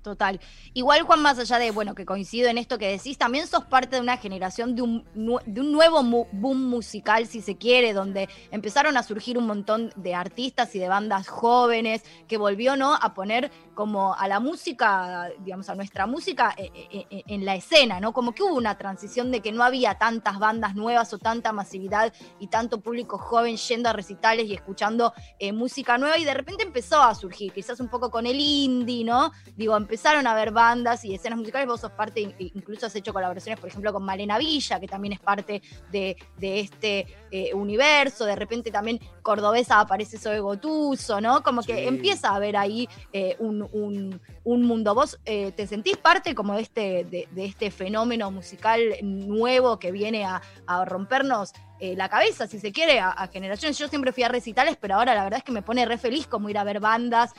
Total. 0.03 0.41
Igual, 0.75 1.03
Juan, 1.03 1.23
más 1.23 1.39
allá 1.39 1.59
de, 1.59 1.71
bueno, 1.71 1.95
que 1.95 2.05
coincido 2.05 2.49
en 2.49 2.59
esto 2.59 2.77
que 2.77 2.89
decís, 2.89 3.17
también 3.17 3.47
sos 3.47 3.65
parte 3.67 3.97
de 3.97 4.03
una 4.03 4.17
generación 4.17 4.75
de 4.75 4.83
un, 4.83 5.05
de 5.15 5.61
un 5.61 5.71
nuevo 5.73 6.03
boom 6.33 6.69
musical, 6.69 7.27
si 7.29 7.41
se 7.41 7.57
quiere, 7.57 7.93
donde 7.93 8.29
empezaron 8.51 8.97
a 8.97 9.05
surgir 9.05 9.39
un 9.39 9.47
montón 9.47 9.93
de 9.95 10.15
artistas 10.15 10.75
y 10.75 10.81
de 10.81 10.89
bandas 10.89 11.29
jóvenes, 11.29 12.03
que 12.27 12.37
volvió, 12.37 12.73
a 12.81 13.15
poner 13.15 13.51
como 13.75 14.15
a 14.15 14.29
la 14.29 14.41
música, 14.41 15.29
digamos, 15.41 15.69
a 15.69 15.75
nuestra 15.75 16.07
música 16.07 16.55
eh, 16.57 16.71
eh, 16.75 17.07
eh, 17.11 17.23
en 17.27 17.45
la 17.45 17.55
escena, 17.55 18.01
¿no? 18.01 18.13
Como 18.13 18.35
que 18.35 18.43
hubo 18.43 18.55
una 18.55 18.77
transición 18.79 19.31
de 19.31 19.41
que 19.41 19.53
no 19.53 19.63
había 19.63 19.95
tantas 19.99 20.39
bandas 20.39 20.75
nuevas 20.75 21.13
o 21.13 21.19
tanta 21.19 21.53
masividad 21.53 22.13
y 22.39 22.49
tanto 22.49 22.81
público 22.81 23.19
joven 23.19 23.57
yendo 23.57 23.89
a 23.89 23.93
recitales 23.93 24.47
y 24.47 24.55
escuchando 24.55 25.13
música 25.53 25.99
nueva 25.99 26.19
y 26.19 26.25
de 26.25 26.35
repente 26.35 26.63
empezó 26.63 27.03
a 27.03 27.15
surgir, 27.15 27.53
quizás 27.53 27.81
un 27.81 27.89
poco 27.89 28.11
con 28.11 28.27
el 28.27 28.39
indie, 28.39 29.05
¿no? 29.05 29.33
Digo, 29.57 29.75
empezaron 29.93 30.27
a 30.27 30.33
haber 30.33 30.53
bandas 30.53 31.05
y 31.05 31.15
escenas 31.15 31.39
musicales, 31.39 31.69
vos 31.69 31.83
sos 31.83 31.91
parte, 31.91 32.35
incluso 32.39 32.87
has 32.87 32.97
hecho 32.97 33.13
colaboraciones, 33.13 33.61
por 33.61 33.69
ejemplo, 33.69 33.93
con 33.93 34.03
Malena 34.03 34.39
Villa, 34.39 34.81
que 34.81 34.89
también 34.89 35.13
es 35.13 35.21
parte 35.21 35.61
de, 35.91 36.17
este 36.41 37.07
eh, 37.31 37.53
universo, 37.53 38.25
de 38.25 38.35
repente 38.35 38.71
también 38.71 38.99
Cordobesa 39.21 39.81
aparece 39.81 40.17
Zoe 40.17 40.41
Gotuso, 40.41 41.21
¿no? 41.21 41.43
Como 41.43 41.63
que 41.63 41.87
empieza 41.87 42.31
a 42.31 42.37
haber 42.37 42.57
ahí 42.57 42.89
eh, 43.13 43.37
un, 43.39 44.19
mundo. 44.45 44.95
¿Vos 44.95 45.21
eh, 45.27 45.53
te 45.53 45.67
sentís 45.67 45.99
parte 45.99 46.35
como 46.35 46.55
de 46.55 46.63
este, 46.63 47.05
de, 47.05 47.29
este 47.37 47.71
fenómeno 47.71 48.31
musical 48.31 48.81
nuevo 49.03 49.79
que 49.79 49.93
viene 49.93 50.25
a, 50.25 50.41
rompernos 50.87 51.53
la 51.97 52.09
cabeza, 52.09 52.47
si 52.47 52.61
se 52.61 52.71
quiere, 52.71 53.01
a, 53.01 53.29
generaciones. 53.33 53.77
Yo 53.77 53.89
siempre 53.89 54.13
fui 54.13 54.23
a 54.23 54.29
recitales, 54.29 54.77
pero 54.81 54.95
ahora 54.95 55.15
la 55.15 55.25
verdad 55.25 55.39
es 55.39 55.45
que 55.45 55.53
me 55.53 55.63
pone 55.63 55.85
re 55.85 55.99
feliz 55.99 56.27
como 56.29 56.49
ir 56.49 56.57
a 56.57 56.65
ver 56.65 56.79
bandas 56.79 57.33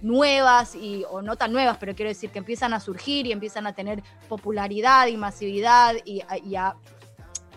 nuevas, 0.00 0.74
y, 0.74 1.04
o 1.08 1.22
no 1.22 1.36
tan 1.36 1.52
nuevas, 1.52 1.76
pero 1.78 1.94
quiero 1.94 2.08
decir 2.08 2.30
que 2.30 2.38
empiezan 2.38 2.74
a 2.74 2.80
surgir 2.80 3.26
y 3.26 3.32
empiezan 3.32 3.66
a 3.66 3.72
tener 3.72 4.02
popularidad 4.28 5.06
y 5.06 5.16
masividad 5.16 5.94
y, 6.04 6.22
a 6.56 6.76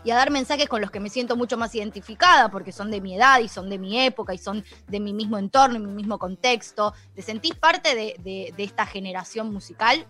y 0.06 0.12
a 0.12 0.16
dar 0.16 0.30
mensajes 0.30 0.70
con 0.70 0.82
los 0.82 0.92
que 0.92 1.00
me 1.00 1.10
siento 1.10 1.36
mucho 1.36 1.58
más 1.58 1.74
identificada, 1.74 2.50
porque 2.50 2.72
son 2.72 2.92
de 2.92 3.02
mi 3.02 3.16
edad 3.16 3.40
y 3.40 3.48
son 3.48 3.72
de 3.72 3.80
mi 3.80 4.00
época 4.00 4.36
y 4.36 4.38
son 4.38 4.64
de 4.88 5.00
mi 5.00 5.14
mismo 5.14 5.40
entorno 5.40 5.78
y 5.78 5.80
mi 5.80 5.92
mismo 5.92 6.20
contexto. 6.20 6.94
¿Te 7.16 7.24
sentís 7.24 7.56
parte 7.56 7.96
de, 7.96 8.54
esta 8.56 8.86
generación 8.86 9.52
musical? 9.52 10.06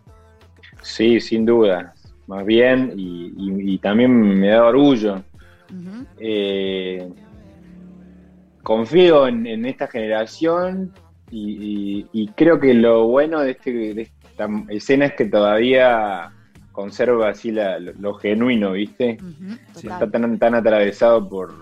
Sí, 0.82 1.22
sin 1.22 1.46
duda. 1.46 1.96
más 2.28 2.46
bien, 2.46 2.94
y 2.98 3.78
también 3.78 4.12
me 4.12 4.50
da 4.50 4.66
orgullo. 4.66 5.24
Eh, 6.18 7.08
confío 8.64 9.28
en, 9.28 9.46
en 9.46 9.66
esta 9.66 9.88
generación 9.88 10.92
y, 11.30 12.06
y- 12.12 12.24
y 12.24 12.28
creo 12.30 12.60
que 12.60 12.74
lo 12.74 13.08
bueno 13.08 13.42
de, 13.42 13.52
este, 13.52 13.94
de 13.94 14.02
esta 14.02 14.48
escena 14.70 15.06
es 15.08 15.14
que 15.14 15.26
todavía 15.26 16.32
conserva 16.72 17.30
así 17.30 17.52
la- 17.52 17.80
lo, 17.80 17.94
lo 17.94 18.14
genuino, 18.16 18.72
¿viste? 18.74 19.18
Total. 19.74 19.92
Está 20.04 20.12
tan, 20.12 20.40
tan 20.40 20.56
atravesado 20.56 21.28
por, 21.28 21.54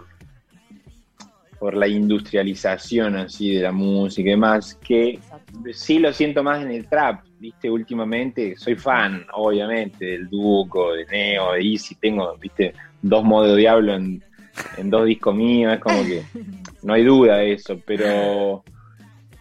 por 1.59 1.75
la 1.75 1.87
industrialización 1.87 3.15
así 3.17 3.55
de 3.55 3.61
la 3.63 3.71
música 3.71 4.27
y 4.27 4.31
demás, 4.31 4.77
que 4.83 5.09
Exacto. 5.11 5.59
sí 5.73 5.99
lo 5.99 6.11
siento 6.13 6.43
más 6.43 6.61
en 6.63 6.71
el 6.71 6.87
trap, 6.87 7.23
¿viste? 7.39 7.69
Últimamente 7.69 8.55
soy 8.57 8.75
fan, 8.75 9.25
obviamente, 9.33 10.05
del 10.05 10.29
Duco, 10.29 10.93
de 10.93 11.05
Neo, 11.05 11.53
de 11.53 11.61
Easy, 11.61 11.95
tengo, 11.95 12.35
¿viste? 12.37 12.73
Dos 13.03 13.23
modos 13.23 13.55
Diablo 13.57 13.93
en, 13.93 14.23
en 14.77 14.89
dos 14.89 15.05
discos 15.05 15.35
míos, 15.35 15.73
es 15.73 15.79
como 15.79 16.03
que 16.03 16.23
no 16.81 16.93
hay 16.93 17.03
duda 17.03 17.37
de 17.37 17.53
eso, 17.53 17.79
pero 17.85 18.63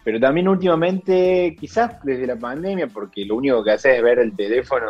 pero 0.03 0.19
también 0.19 0.49
últimamente, 0.49 1.55
quizás 1.57 1.95
desde 2.03 2.27
la 2.27 2.35
pandemia, 2.35 2.87
porque 2.87 3.23
lo 3.25 3.35
único 3.37 3.63
que 3.63 3.71
haces 3.71 3.95
es 3.97 4.03
ver 4.03 4.19
el 4.19 4.35
teléfono, 4.35 4.87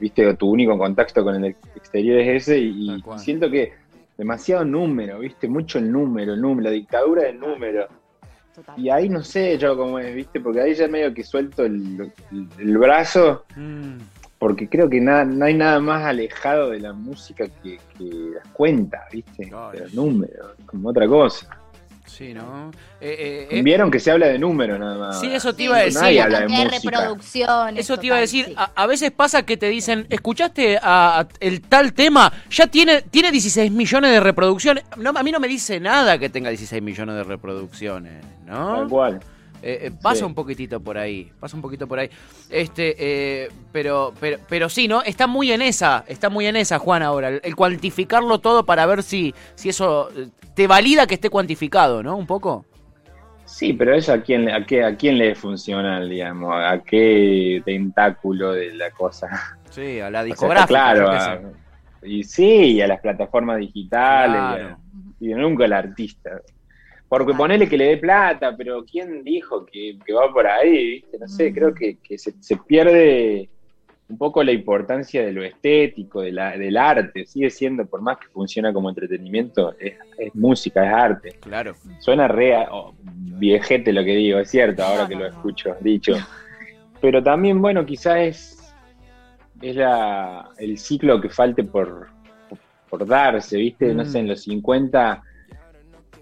viste, 0.00 0.34
tu 0.34 0.48
único 0.50 0.76
contacto 0.78 1.22
con 1.22 1.44
el 1.44 1.54
exterior 1.76 2.18
es 2.20 2.42
ese, 2.48 2.58
y, 2.58 3.02
siento 3.18 3.50
que 3.50 3.72
demasiado 4.16 4.64
número, 4.64 5.18
viste, 5.18 5.48
mucho 5.48 5.78
el 5.78 5.92
número, 5.92 6.32
el 6.32 6.40
número, 6.40 6.70
la 6.70 6.74
dictadura 6.74 7.24
del 7.24 7.38
número. 7.38 7.88
Total. 8.54 8.80
Y 8.80 8.88
ahí 8.90 9.08
no 9.10 9.22
sé 9.22 9.56
yo 9.58 9.76
cómo 9.76 9.98
es, 9.98 10.14
viste, 10.14 10.40
porque 10.40 10.62
ahí 10.62 10.74
ya 10.74 10.88
medio 10.88 11.12
que 11.12 11.22
suelto 11.22 11.64
el, 11.66 12.10
el- 12.32 12.48
el 12.58 12.78
brazo, 12.78 13.44
Mm, 13.54 13.98
porque 14.38 14.68
creo 14.68 14.88
que 14.88 15.00
nada, 15.00 15.24
no 15.24 15.44
hay 15.44 15.54
nada 15.54 15.80
más 15.80 16.04
alejado 16.04 16.70
de 16.70 16.80
la 16.80 16.92
música 16.92 17.46
que, 17.62 17.78
que 17.96 18.30
las 18.34 18.46
cuentas, 18.52 19.02
viste, 19.12 19.50
Ay. 19.52 19.78
de 19.78 19.84
los 19.84 19.94
números, 19.94 20.52
como 20.64 20.90
otra 20.90 21.06
cosa. 21.08 21.48
sí, 22.06 22.32
¿no? 22.32 22.70
Eh, 23.00 23.16
eh, 23.18 23.48
eh, 23.50 23.62
Vieron 23.62 23.90
que 23.90 23.98
se 24.00 24.10
habla 24.10 24.26
de 24.28 24.38
números 24.38 24.78
nada 24.78 24.96
más. 24.96 25.20
Sí, 25.20 25.26
eso 25.32 25.54
te 25.54 25.64
iba 25.64 25.76
a 25.76 25.80
decir. 25.80 26.00
Nadie 26.00 26.18
la 26.18 26.24
habla 26.24 26.58
de 26.58 26.64
reproducciones. 26.68 27.80
Eso 27.84 27.96
te 27.98 28.06
iba 28.06 28.16
a 28.16 28.20
decir, 28.20 28.46
sí. 28.46 28.54
a, 28.56 28.70
a 28.76 28.86
veces 28.86 29.10
pasa 29.10 29.44
que 29.44 29.56
te 29.56 29.68
dicen, 29.68 30.06
¿escuchaste 30.08 30.78
a, 30.78 31.20
a 31.20 31.28
el 31.40 31.60
tal 31.60 31.92
tema? 31.92 32.32
Ya 32.50 32.66
tiene, 32.68 33.02
tiene 33.02 33.32
16 33.32 33.70
millones 33.72 34.12
de 34.12 34.20
reproducciones. 34.20 34.84
No, 34.96 35.10
a 35.10 35.22
mí 35.24 35.32
no 35.32 35.40
me 35.40 35.48
dice 35.48 35.80
nada 35.80 36.16
que 36.18 36.28
tenga 36.28 36.48
16 36.50 36.80
millones 36.82 37.16
de 37.16 37.24
reproducciones, 37.24 38.24
¿no? 38.46 38.76
Tal 38.76 38.88
cual. 38.88 39.20
Eh, 39.62 39.78
eh, 39.86 39.90
pasa 40.02 40.18
Sí. 40.20 40.24
un 40.24 40.34
poquitito 40.34 40.80
por 40.80 40.96
ahí, 40.98 41.30
pasa 41.40 41.56
un 41.56 41.62
poquito 41.62 41.86
por 41.86 41.98
ahí. 41.98 42.10
Este, 42.48 42.94
eh, 42.98 43.48
pero, 43.72 44.12
pero, 44.20 44.38
pero 44.48 44.68
sí, 44.68 44.86
¿no? 44.88 45.02
Está 45.02 45.26
muy 45.26 45.50
en 45.52 45.62
esa, 45.62 46.04
está 46.06 46.28
muy 46.30 46.46
en 46.46 46.56
esa, 46.56 46.78
Juan, 46.78 47.02
ahora. 47.02 47.28
El, 47.28 47.40
el 47.42 47.56
cuantificarlo 47.56 48.38
todo 48.38 48.64
para 48.64 48.86
ver 48.86 49.02
si, 49.02 49.34
si 49.56 49.68
eso 49.68 50.10
eh, 50.16 50.28
te 50.54 50.66
valida 50.66 51.06
que 51.06 51.14
esté 51.14 51.28
cuantificado, 51.30 52.02
¿no? 52.02 52.16
Un 52.16 52.26
poco. 52.26 52.64
Sí, 53.44 53.72
pero 53.72 53.94
eso 53.94 54.12
a 54.12 54.20
quién, 54.20 54.48
a 54.50 54.64
qué, 54.66 54.84
a 54.84 54.94
quién 54.96 55.16
le 55.18 55.34
funciona, 55.34 56.04
digamos, 56.04 56.54
a 56.54 56.80
qué 56.84 57.62
tentáculo 57.64 58.52
de 58.52 58.74
la 58.74 58.90
cosa. 58.90 59.56
Sí, 59.70 59.98
a 60.00 60.10
la 60.10 60.18
O 60.20 60.22
sea, 60.22 60.22
discográfica. 60.24 60.66
claro, 60.68 61.10
a- 61.10 61.40
y 62.02 62.22
sí, 62.24 62.74
y 62.74 62.80
a 62.80 62.86
las 62.86 63.00
plataformas 63.00 63.58
digitales, 63.58 64.36
Claro. 64.36 64.76
y, 65.18 65.32
a- 65.32 65.32
y 65.32 65.34
nunca 65.34 65.64
al 65.64 65.72
artista. 65.72 66.30
Porque 67.08 67.32
ponele 67.34 67.68
que 67.68 67.78
le 67.78 67.86
dé 67.86 67.96
plata, 67.96 68.54
pero 68.56 68.84
¿quién 68.84 69.24
dijo 69.24 69.64
que, 69.64 69.98
que 70.04 70.12
va 70.12 70.30
por 70.32 70.46
ahí? 70.46 70.90
¿viste? 71.00 71.18
No 71.18 71.26
sé, 71.28 71.50
Mm. 71.50 71.54
creo 71.54 71.74
que, 71.74 71.96
que 72.02 72.18
se, 72.18 72.32
se 72.40 72.56
pierde 72.58 73.48
un 74.10 74.18
poco 74.18 74.42
la 74.42 74.52
importancia 74.52 75.24
de 75.24 75.32
lo 75.32 75.42
estético, 75.44 76.20
de 76.22 76.32
la, 76.32 76.56
del 76.56 76.76
arte. 76.76 77.24
Sigue 77.26 77.50
siendo, 77.50 77.86
por 77.86 78.00
más 78.02 78.18
que 78.18 78.26
funciona 78.28 78.72
como 78.72 78.88
entretenimiento, 78.90 79.74
es, 79.78 79.94
es 80.18 80.34
música, 80.34 80.84
es 80.86 80.92
arte. 80.92 81.30
Claro. 81.40 81.74
Suena 82.00 82.28
re 82.28 82.54
oh, 82.70 82.94
viejete 83.02 83.92
lo 83.92 84.04
que 84.04 84.14
digo, 84.16 84.38
es 84.38 84.50
cierto, 84.50 84.82
ahora 84.82 85.02
No, 85.04 85.08
que 85.08 85.14
no, 85.14 85.20
lo 85.22 85.28
no. 85.30 85.34
escucho 85.36 85.76
dicho. 85.80 86.14
Pero 87.00 87.22
también, 87.22 87.60
bueno, 87.62 87.86
quizás 87.86 88.16
es, 88.18 88.74
es 89.62 89.76
la, 89.76 90.50
el 90.58 90.76
ciclo 90.78 91.20
que 91.20 91.28
falte 91.30 91.64
por, 91.64 92.08
por 92.90 93.06
darse, 93.06 93.56
¿viste? 93.56 93.94
No 93.94 94.02
Mm. 94.02 94.06
sé, 94.06 94.18
en 94.20 94.28
los 94.28 94.42
50, 94.42 95.22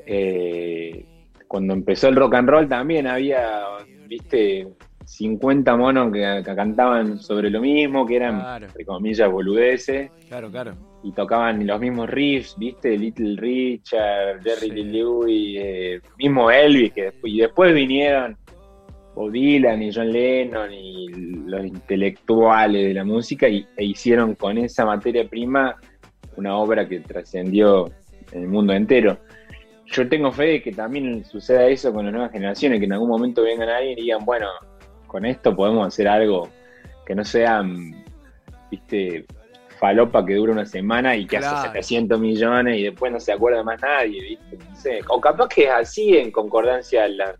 eh, 0.06 1.04
cuando 1.48 1.74
empezó 1.74 2.08
el 2.08 2.16
rock 2.16 2.34
and 2.34 2.48
roll 2.48 2.68
también 2.68 3.06
había, 3.06 3.62
¿viste? 4.08 4.66
50 5.04 5.76
monos 5.76 6.12
que, 6.12 6.42
que 6.44 6.54
cantaban 6.56 7.18
sobre 7.20 7.48
lo 7.50 7.60
mismo, 7.60 8.04
que 8.06 8.16
eran, 8.16 8.40
Claro. 8.40 8.66
entre 8.66 8.84
comillas, 8.84 9.30
boludeces 9.30 10.10
Claro, 10.28 10.50
claro. 10.50 10.72
y 11.04 11.12
tocaban 11.12 11.64
los 11.64 11.80
mismos 11.80 12.10
riffs, 12.10 12.56
¿viste? 12.58 12.98
Little 12.98 13.36
Richard, 13.40 14.42
Jerry 14.42 14.68
Sí. 14.68 14.70
Lee 14.72 14.84
Lewis, 14.84 15.56
eh, 15.62 16.00
mismo 16.18 16.50
Elvis, 16.50 16.92
que 16.92 17.02
después, 17.04 17.32
y 17.32 17.38
después 17.38 17.72
vinieron 17.74 18.36
Bob 19.14 19.30
Dylan 19.30 19.80
y 19.82 19.92
John 19.94 20.12
Lennon 20.12 20.72
y 20.72 21.08
los 21.46 21.64
intelectuales 21.64 22.84
de 22.88 22.94
la 22.94 23.04
música 23.04 23.48
y, 23.48 23.64
e 23.76 23.84
hicieron 23.84 24.34
con 24.34 24.58
esa 24.58 24.84
materia 24.84 25.26
prima 25.28 25.76
una 26.36 26.56
obra 26.56 26.86
que 26.88 26.98
trascendió 27.00 27.88
en 28.32 28.42
el 28.42 28.48
mundo 28.48 28.72
entero. 28.72 29.18
Yo 29.86 30.08
tengo 30.08 30.32
fe 30.32 30.44
de 30.46 30.62
que 30.62 30.72
también 30.72 31.24
suceda 31.24 31.66
eso 31.66 31.92
con 31.92 32.04
las 32.04 32.12
nuevas 32.12 32.32
generaciones, 32.32 32.78
que 32.80 32.86
en 32.86 32.92
algún 32.92 33.08
momento 33.08 33.42
vengan 33.42 33.68
ahí 33.68 33.92
y 33.92 33.94
digan, 34.02 34.24
bueno, 34.24 34.48
con 35.06 35.24
esto 35.24 35.54
podemos 35.54 35.86
hacer 35.86 36.08
algo 36.08 36.48
que 37.06 37.14
no 37.14 37.24
sea, 37.24 37.62
mm, 37.62 38.04
viste, 38.70 39.24
falopa 39.78 40.24
que 40.24 40.34
dura 40.34 40.52
una 40.52 40.66
semana 40.66 41.14
y 41.16 41.26
que 41.26 41.36
Claro. 41.38 41.58
hace 41.58 41.68
700 41.68 42.18
millones 42.18 42.78
y 42.78 42.82
después 42.84 43.12
no 43.12 43.20
se 43.20 43.32
acuerda 43.32 43.62
más 43.62 43.80
nadie, 43.80 44.20
¿viste? 44.22 44.58
No 44.68 44.76
sé. 44.76 45.00
O 45.08 45.20
capaz 45.20 45.48
que 45.48 45.64
es 45.64 45.70
así 45.70 46.16
en 46.16 46.30
concordancia 46.32 47.04
a 47.04 47.08
las 47.08 47.36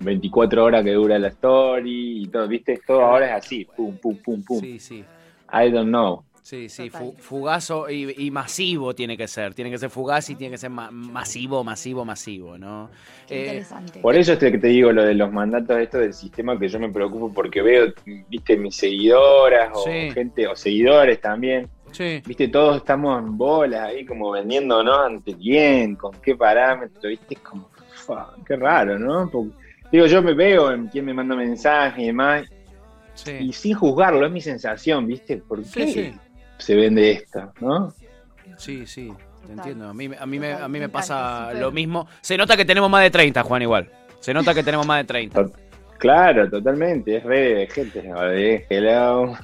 24 0.00 0.64
horas 0.64 0.82
que 0.82 0.92
dura 0.92 1.18
la 1.18 1.28
story 1.28 2.22
y 2.22 2.26
todo, 2.28 2.48
¿viste? 2.48 2.80
Todo 2.86 3.02
ahora 3.02 3.26
es 3.36 3.44
así, 3.44 3.66
pum, 3.76 3.96
pum, 3.98 4.16
pum, 4.16 4.42
pum. 4.42 4.60
Sí, 4.60 4.78
sí. 4.78 5.04
I 5.52 5.70
don't 5.70 5.88
know. 5.88 6.24
Sí, 6.42 6.68
sí, 6.68 6.88
Total. 6.90 7.06
fu- 7.06 7.14
fugazo 7.20 7.88
y, 7.90 8.14
y 8.26 8.30
masivo 8.30 8.94
tiene 8.94 9.16
que 9.16 9.28
ser. 9.28 9.54
Tiene 9.54 9.70
que 9.70 9.78
ser 9.78 9.90
fugaz 9.90 10.30
y 10.30 10.34
tiene 10.36 10.52
que 10.52 10.58
ser 10.58 10.70
ma- 10.70 10.90
masivo, 10.90 11.62
masivo, 11.62 12.04
masivo, 12.04 12.56
¿no? 12.58 12.90
Qué 13.28 13.34
Eh, 13.34 13.40
interesante. 13.40 14.00
Por 14.00 14.16
eso 14.16 14.32
es 14.32 14.38
que 14.38 14.58
te 14.58 14.68
digo 14.68 14.90
lo 14.90 15.04
de 15.04 15.14
los 15.14 15.30
mandatos 15.32 15.78
estos 15.78 16.00
del 16.00 16.14
sistema 16.14 16.58
que 16.58 16.68
yo 16.68 16.80
me 16.80 16.88
preocupo 16.90 17.32
porque 17.32 17.60
veo, 17.62 17.92
viste, 18.28 18.56
mis 18.56 18.74
seguidoras 18.76 19.70
o 19.74 19.84
Sí. 19.84 20.10
gente, 20.12 20.46
o 20.48 20.56
seguidores 20.56 21.20
también, 21.20 21.68
sí, 21.92 22.22
viste, 22.24 22.48
todos 22.48 22.78
estamos 22.78 23.22
en 23.22 23.36
bolas 23.36 23.82
ahí 23.82 24.04
como 24.06 24.30
vendiendo, 24.30 24.82
¿no? 24.82 24.94
Ante 25.02 25.36
quién, 25.36 25.94
con 25.96 26.12
qué 26.22 26.34
parámetro, 26.36 27.08
viste, 27.10 27.36
como, 27.36 27.70
qué 28.46 28.56
raro, 28.56 28.98
¿no? 28.98 29.28
Porque, 29.30 29.50
digo, 29.92 30.06
yo 30.06 30.22
me 30.22 30.32
veo 30.34 30.72
en 30.72 30.88
quién 30.88 31.04
me 31.04 31.12
manda 31.14 31.36
mensajes 31.36 32.02
y 32.02 32.06
demás, 32.06 32.44
y 33.38 33.52
sí. 33.52 33.52
sin 33.52 33.74
juzgarlo, 33.74 34.24
es 34.24 34.32
mi 34.32 34.40
sensación, 34.40 35.06
viste, 35.06 35.36
¿por 35.36 35.62
Sí, 35.64 35.70
qué 35.74 35.86
sí. 35.86 36.10
Se 36.60 36.74
vende 36.74 37.10
esto, 37.10 37.52
no? 37.60 37.92
Sí, 38.56 38.86
sí, 38.86 39.12
te 39.46 39.52
entiendo. 39.52 39.88
A 39.88 39.94
mí, 39.94 40.10
a 40.18 40.26
mí, 40.26 40.38
me, 40.38 40.52
a 40.52 40.68
mí 40.68 40.78
me 40.78 40.88
pasa 40.88 41.52
lo 41.54 41.72
mismo. 41.72 42.06
Se 42.20 42.36
nota 42.36 42.56
que 42.56 42.64
tenemos 42.64 42.90
más 42.90 43.02
de 43.02 43.10
30, 43.10 43.42
Juan, 43.42 43.62
igual. 43.62 43.90
Se 44.20 44.34
nota 44.34 44.52
que 44.54 44.62
tenemos 44.62 44.86
más 44.86 44.98
de 44.98 45.04
30. 45.04 45.46
Claro, 46.00 46.48
totalmente, 46.48 47.18
es 47.18 47.22
re 47.24 47.54
de 47.54 47.66
gente, 47.66 48.00
de 48.00 48.66
hello. 48.70 49.32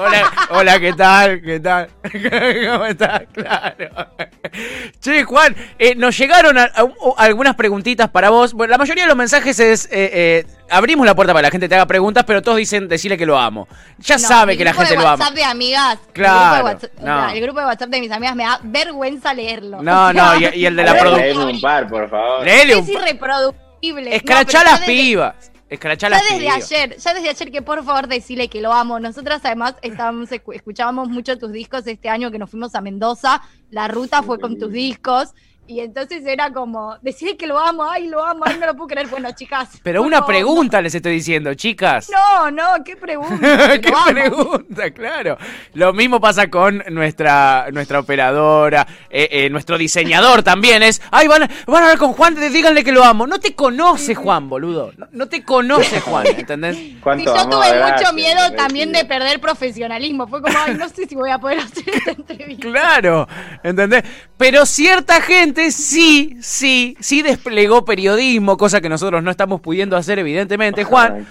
hola, 0.00 0.32
hola, 0.50 0.80
¿qué 0.80 0.92
tal? 0.92 1.40
¿Qué 1.40 1.60
tal? 1.60 1.88
¿Cómo 2.02 2.84
estás? 2.86 3.22
Claro. 3.32 3.88
Che, 5.00 5.22
Juan, 5.22 5.54
eh, 5.78 5.94
nos 5.94 6.18
llegaron 6.18 6.58
a- 6.58 6.64
a- 6.64 6.82
a 7.16 7.22
algunas 7.24 7.54
preguntitas 7.54 8.08
para 8.10 8.30
vos. 8.30 8.54
Bueno, 8.54 8.72
la 8.72 8.78
mayoría 8.78 9.04
de 9.04 9.08
los 9.08 9.16
mensajes 9.16 9.60
es. 9.60 9.84
eh, 9.86 10.10
eh, 10.12 10.46
abrimos 10.68 11.06
la 11.06 11.14
puerta 11.14 11.32
para 11.32 11.42
que 11.42 11.46
la 11.46 11.50
gente 11.52 11.68
te 11.68 11.74
haga 11.76 11.86
preguntas, 11.86 12.24
pero 12.26 12.42
todos 12.42 12.56
dicen 12.58 12.88
decirle 12.88 13.16
que 13.16 13.26
lo 13.26 13.38
amo. 13.38 13.68
Ya 13.98 14.16
No, 14.16 14.20
sabe 14.20 14.56
que 14.56 14.64
la 14.64 14.72
grupo 14.72 14.82
gente 14.86 14.96
de 14.96 15.02
lo 15.02 15.08
ama. 15.08 15.18
WhatsApp 15.24 15.36
de 15.36 15.44
amigas. 15.44 15.98
Claro, 16.12 16.34
El 16.34 16.42
grupo, 16.42 16.56
de 16.56 16.62
WhatsApp, 16.74 16.90
o 16.98 17.06
no. 17.06 17.20
sea, 17.28 17.34
el 17.36 17.42
grupo 17.42 17.60
de 17.60 17.66
WhatsApp 17.66 17.88
de 17.90 18.00
mis 18.00 18.10
amigas 18.10 18.34
me 18.34 18.42
da 18.44 18.60
vergüenza 18.64 19.32
leerlo. 19.32 19.80
No, 19.80 20.08
O 20.08 20.12
sea, 20.12 20.34
no, 20.34 20.40
y, 20.40 20.44
y 20.56 20.66
el 20.66 20.74
de 20.74 20.82
la 20.82 20.94
producción. 20.98 21.48
un 21.50 21.60
par, 21.60 21.86
por 21.88 22.10
favor. 22.10 22.44
Léele 22.44 22.74
un 22.74 22.82
Es 22.82 22.88
irreproducible. 22.88 24.16
Escrachá 24.16 24.58
No, 24.64 24.70
las 24.72 24.80
desde- 24.80 24.92
pibas. 24.92 25.51
Escrachá 25.72 26.10
Ya 26.10 26.16
desde 26.20 26.48
ayer, 26.50 26.96
ya 26.98 27.14
desde 27.14 27.28
ayer 27.30 27.50
que 27.50 27.62
por 27.62 27.82
favor 27.82 28.06
decile 28.06 28.48
que 28.48 28.60
lo 28.60 28.72
amo. 28.72 29.00
Nosotras 29.00 29.40
además 29.44 29.74
estábamos, 29.80 30.30
escu- 30.30 30.54
escuchábamos 30.54 31.08
mucho 31.08 31.38
tus 31.38 31.50
discos 31.50 31.86
este 31.86 32.10
año 32.10 32.30
que 32.30 32.38
nos 32.38 32.50
fuimos 32.50 32.74
a 32.74 32.82
Mendoza. 32.82 33.40
La 33.70 33.88
ruta 33.88 34.22
fue 34.22 34.38
con 34.38 34.58
tus 34.58 34.70
discos 34.70 35.30
Y 35.68 35.78
entonces 35.78 36.26
era 36.26 36.52
como, 36.52 36.96
decir 37.02 37.36
que 37.36 37.46
lo 37.46 37.56
amo, 37.56 37.84
ay, 37.88 38.08
lo 38.08 38.24
amo, 38.24 38.42
ay, 38.44 38.56
no 38.58 38.66
lo 38.66 38.74
puedo 38.74 38.88
creer. 38.88 39.06
Bueno, 39.06 39.30
chicas. 39.32 39.68
Pero 39.82 40.02
una 40.02 40.26
pregunta 40.26 40.82
les 40.82 40.94
estoy 40.94 41.12
diciendo, 41.12 41.54
chicas. 41.54 42.10
No, 42.10 42.50
no, 42.50 42.82
qué 42.84 42.96
pregunta. 42.96 43.78
¿Qué 43.80 43.92
pregunta? 44.12 44.90
Claro. 44.90 45.38
Lo 45.74 45.92
mismo 45.92 46.20
pasa 46.20 46.50
con 46.50 46.82
nuestra, 46.90 47.68
nuestra 47.72 48.00
operadora, 48.00 48.86
eh, 49.08 49.28
eh, 49.30 49.50
nuestro 49.50 49.78
diseñador 49.78 50.42
también 50.42 50.82
es. 50.82 51.00
Ay, 51.12 51.28
van 51.28 51.44
a, 51.44 51.50
van 51.66 51.76
a 51.76 51.86
hablar 51.86 51.98
con 51.98 52.12
Juan, 52.12 52.34
díganle 52.52 52.82
que 52.82 52.92
lo 52.92 53.04
amo. 53.04 53.28
No 53.28 53.38
te 53.38 53.54
conoce 53.54 54.16
Juan, 54.16 54.48
boludo. 54.48 54.92
No, 54.96 55.06
no 55.12 55.28
te 55.28 55.44
conoce 55.44 56.00
Juan, 56.00 56.26
¿entendés? 56.36 56.76
Sí, 56.76 56.98
¿Cuánto 57.00 57.36
yo 57.36 57.48
tuve 57.48 57.92
mucho 57.92 58.12
miedo 58.14 58.52
también 58.56 58.90
de 58.90 59.04
perder 59.04 59.40
profesionalismo. 59.40 60.26
Fue 60.26 60.42
como, 60.42 60.58
ay, 60.58 60.74
no 60.74 60.88
sé 60.88 61.06
si 61.06 61.14
voy 61.14 61.30
a 61.30 61.38
poder 61.38 61.60
hacer 61.60 61.84
esta 61.88 62.10
entrevista. 62.10 62.68
Claro, 62.68 63.28
¿entendés? 63.62 64.02
Pero 64.36 64.66
cierta 64.66 65.20
gente 65.20 65.51
sí, 65.70 66.36
sí, 66.40 66.96
sí 67.00 67.22
desplegó 67.22 67.84
periodismo, 67.84 68.56
cosa 68.56 68.80
que 68.80 68.88
nosotros 68.88 69.22
no 69.22 69.30
estamos 69.30 69.60
pudiendo 69.60 69.96
hacer, 69.96 70.18
evidentemente, 70.18 70.84
Juan. 70.84 71.26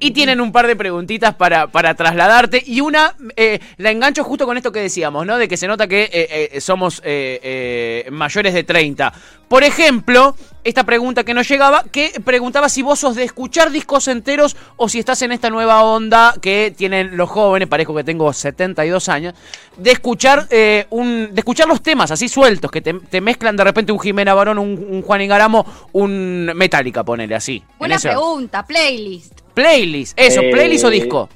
Y 0.00 0.10
tienen 0.12 0.40
un 0.40 0.52
par 0.52 0.66
de 0.66 0.76
preguntitas 0.76 1.34
para, 1.34 1.68
para 1.68 1.94
trasladarte. 1.94 2.62
Y 2.66 2.80
una, 2.80 3.14
eh, 3.36 3.60
la 3.76 3.90
engancho 3.90 4.24
justo 4.24 4.46
con 4.46 4.56
esto 4.56 4.72
que 4.72 4.80
decíamos, 4.80 5.26
¿no? 5.26 5.38
De 5.38 5.48
que 5.48 5.56
se 5.56 5.66
nota 5.66 5.86
que 5.86 6.02
eh, 6.12 6.50
eh, 6.52 6.60
somos 6.60 7.00
eh, 7.04 8.06
mayores 8.10 8.54
de 8.54 8.64
30. 8.64 9.12
Por 9.52 9.64
ejemplo, 9.64 10.34
esta 10.64 10.84
pregunta 10.84 11.24
que 11.24 11.34
nos 11.34 11.46
llegaba, 11.46 11.84
que 11.92 12.12
preguntaba 12.24 12.70
si 12.70 12.80
vos 12.80 13.00
sos 13.00 13.16
de 13.16 13.24
escuchar 13.24 13.70
discos 13.70 14.08
enteros 14.08 14.56
o 14.78 14.88
si 14.88 14.98
estás 14.98 15.20
en 15.20 15.30
esta 15.30 15.50
nueva 15.50 15.82
onda 15.84 16.34
que 16.40 16.72
tienen 16.74 17.18
los 17.18 17.28
jóvenes, 17.28 17.68
parezco 17.68 17.94
que 17.94 18.02
tengo 18.02 18.32
72 18.32 19.10
años, 19.10 19.34
de 19.76 19.90
escuchar 19.90 20.46
eh, 20.48 20.86
un, 20.88 21.34
de 21.34 21.40
escuchar 21.40 21.68
los 21.68 21.82
temas 21.82 22.10
así 22.10 22.30
sueltos, 22.30 22.70
que 22.70 22.80
te, 22.80 22.94
te 22.94 23.20
mezclan 23.20 23.54
de 23.54 23.64
repente 23.64 23.92
un 23.92 24.00
Jimena 24.00 24.32
Barón, 24.32 24.58
un, 24.58 24.86
un 24.88 25.02
Juan 25.02 25.20
Ingaramo, 25.20 25.66
un 25.92 26.50
Metallica, 26.54 27.04
ponele 27.04 27.34
así. 27.34 27.56
en 27.56 27.78
Buena 27.78 27.98
pregunta, 27.98 28.64
playlist. 28.64 29.41
Playlist, 29.54 30.18
eso, 30.18 30.40
Eh, 30.40 30.50
playlist 30.50 30.84
o 30.84 30.90
disco. 30.90 31.28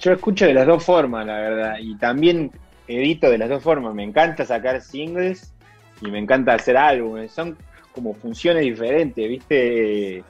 Yo 0.00 0.12
escucho 0.12 0.46
de 0.46 0.54
las 0.54 0.66
dos 0.66 0.84
formas, 0.84 1.26
la 1.26 1.34
verdad, 1.38 1.74
y 1.80 1.96
también 1.96 2.50
edito 2.88 3.30
de 3.30 3.38
las 3.38 3.48
dos 3.48 3.62
formas. 3.62 3.94
Me 3.94 4.04
encanta 4.04 4.44
sacar 4.44 4.80
singles 4.80 5.52
y 6.00 6.10
me 6.10 6.18
encanta 6.18 6.54
hacer 6.54 6.76
álbumes. 6.76 7.32
Son 7.32 7.56
como 7.92 8.14
funciones 8.14 8.62
diferentes, 8.62 9.28
¿viste? 9.28 10.24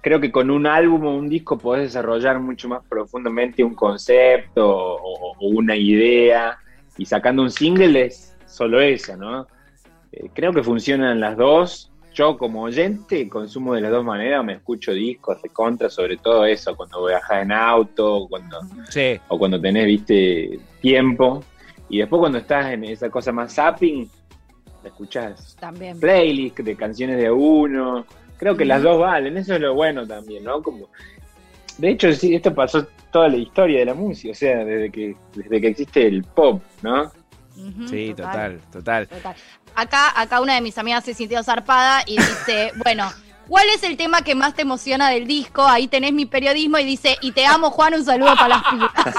Creo 0.00 0.20
que 0.20 0.30
con 0.30 0.50
un 0.50 0.66
álbum 0.66 1.04
o 1.06 1.16
un 1.16 1.28
disco 1.28 1.58
podés 1.58 1.84
desarrollar 1.84 2.38
mucho 2.38 2.68
más 2.68 2.82
profundamente 2.88 3.64
un 3.64 3.74
concepto 3.74 4.66
o, 4.66 5.32
o 5.38 5.48
una 5.48 5.76
idea, 5.76 6.58
y 6.96 7.06
sacando 7.06 7.42
un 7.42 7.50
single 7.50 8.06
es 8.06 8.36
solo 8.46 8.80
eso, 8.80 9.16
¿no? 9.16 9.46
Eh, 10.12 10.28
creo 10.32 10.52
que 10.52 10.62
funcionan 10.62 11.20
las 11.20 11.36
dos. 11.36 11.90
Yo 12.14 12.38
como 12.38 12.62
oyente 12.62 13.28
consumo 13.28 13.74
de 13.74 13.80
las 13.80 13.90
dos 13.90 14.04
maneras, 14.04 14.44
me 14.44 14.54
escucho 14.54 14.92
discos 14.92 15.42
de 15.42 15.48
contra, 15.48 15.90
sobre 15.90 16.16
todo 16.16 16.46
eso, 16.46 16.76
cuando 16.76 17.04
viajas 17.04 17.42
en 17.42 17.50
auto, 17.52 18.26
cuando, 18.30 18.60
Sí. 18.88 19.18
o 19.28 19.36
cuando 19.36 19.60
tenés, 19.60 19.86
viste, 19.86 20.60
tiempo. 20.80 21.42
Y 21.88 21.98
después 21.98 22.20
cuando 22.20 22.38
estás 22.38 22.72
en 22.72 22.84
esa 22.84 23.10
cosa 23.10 23.32
más 23.32 23.52
zapping, 23.54 24.08
escuchás 24.84 25.56
También. 25.58 25.98
playlist 25.98 26.60
de 26.60 26.76
canciones 26.76 27.16
de 27.18 27.30
uno. 27.30 28.06
Creo 28.36 28.56
que 28.56 28.64
las 28.64 28.82
dos 28.82 28.98
valen, 29.00 29.36
eso 29.36 29.54
es 29.54 29.60
lo 29.60 29.74
bueno 29.74 30.06
también, 30.06 30.44
¿no? 30.44 30.62
Como, 30.62 30.88
de 31.78 31.90
hecho, 31.90 32.12
sí, 32.12 32.34
esto 32.34 32.54
pasó 32.54 32.86
toda 33.10 33.28
la 33.28 33.36
historia 33.38 33.80
de 33.80 33.86
la 33.86 33.94
música, 33.94 34.30
o 34.32 34.34
sea, 34.34 34.64
desde 34.64 34.90
que, 34.90 35.16
desde 35.34 35.60
que 35.60 35.66
existe 35.68 36.06
el 36.06 36.22
pop, 36.22 36.62
¿no? 36.82 37.10
Sí, 37.88 38.12
total, 38.16 38.60
total. 38.72 39.06
total. 39.08 39.34
Acá, 39.74 40.12
acá 40.20 40.40
una 40.40 40.54
de 40.54 40.60
mis 40.60 40.76
amigas 40.78 41.04
se 41.04 41.14
sintió 41.14 41.42
zarpada 41.42 42.02
y 42.06 42.16
dice, 42.16 42.72
bueno, 42.84 43.10
¿cuál 43.48 43.66
es 43.74 43.82
el 43.82 43.96
tema 43.96 44.22
que 44.22 44.34
más 44.34 44.54
te 44.54 44.62
emociona 44.62 45.10
del 45.10 45.26
disco? 45.26 45.62
Ahí 45.66 45.88
tenés 45.88 46.12
mi 46.12 46.26
periodismo 46.26 46.78
y 46.78 46.84
dice, 46.84 47.16
y 47.20 47.32
te 47.32 47.46
amo 47.46 47.70
Juan, 47.70 47.94
un 47.94 48.04
saludo 48.04 48.34
para 48.34 48.48
las 48.48 48.62
pibas. 48.70 49.14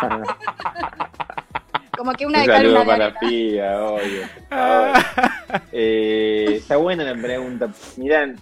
Como 1.97 2.11
que 2.13 2.25
una 2.25 2.39
Un 2.39 2.45
de 2.45 2.51
cal, 2.51 2.67
una 2.67 2.79
saludo 2.79 2.85
para 2.85 3.05
arena. 3.05 3.13
la 3.13 3.19
piba, 3.19 3.83
obvio. 3.83 4.27
Eh, 5.71 6.55
está 6.57 6.77
buena 6.77 7.03
la 7.03 7.15
pregunta. 7.21 7.69
Mirá, 7.97 8.33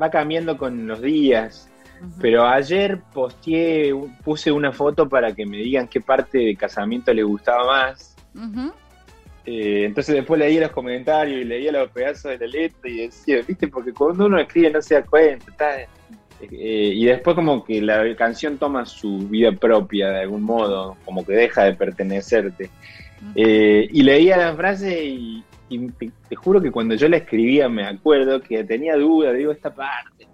va 0.00 0.10
cambiando 0.10 0.56
con 0.58 0.86
los 0.86 1.00
días. 1.00 1.68
Pero 2.20 2.46
ayer 2.46 3.00
posteé, 3.12 3.92
puse 4.22 4.52
una 4.52 4.70
foto 4.72 5.08
para 5.08 5.34
que 5.34 5.44
me 5.46 5.56
digan 5.56 5.88
qué 5.88 6.00
parte 6.00 6.38
de 6.38 6.56
casamiento 6.56 7.12
le 7.12 7.22
gustaba 7.24 7.64
más. 7.64 8.14
Eh, 9.50 9.84
entonces 9.86 10.14
después 10.14 10.38
leía 10.38 10.60
los 10.60 10.72
comentarios 10.72 11.40
y 11.40 11.44
leía 11.44 11.72
los 11.72 11.90
pedazos 11.90 12.32
de 12.32 12.46
la 12.46 12.46
letra 12.52 12.90
y 12.90 13.06
decía, 13.06 13.40
viste, 13.48 13.66
porque 13.68 13.94
cuando 13.94 14.26
uno 14.26 14.38
escribe 14.38 14.70
no 14.70 14.82
se 14.82 14.94
da 14.96 15.02
cuenta. 15.02 15.50
está- 15.50 15.80
eh, 15.80 16.92
y 16.94 17.04
después 17.06 17.34
como 17.34 17.64
que 17.64 17.80
la 17.80 18.14
canción 18.14 18.58
toma 18.58 18.84
su 18.84 19.26
vida 19.28 19.50
propia 19.52 20.10
de 20.10 20.20
algún 20.20 20.42
modo, 20.42 20.96
como 21.04 21.24
que 21.24 21.32
deja 21.32 21.64
de 21.64 21.72
pertenecerte. 21.72 22.68
Eh, 23.34 23.88
y 23.90 24.02
leía 24.02 24.36
la 24.36 24.54
frase 24.54 25.02
y, 25.04 25.42
y 25.70 25.88
te, 25.92 26.10
te 26.28 26.36
juro 26.36 26.60
que 26.60 26.70
cuando 26.70 26.94
yo 26.94 27.08
la 27.08 27.16
escribía 27.16 27.70
me 27.70 27.84
acuerdo 27.84 28.42
que 28.42 28.62
tenía 28.64 28.96
dudas, 28.96 29.34
digo, 29.34 29.50
esta 29.50 29.74
parte, 29.74 30.26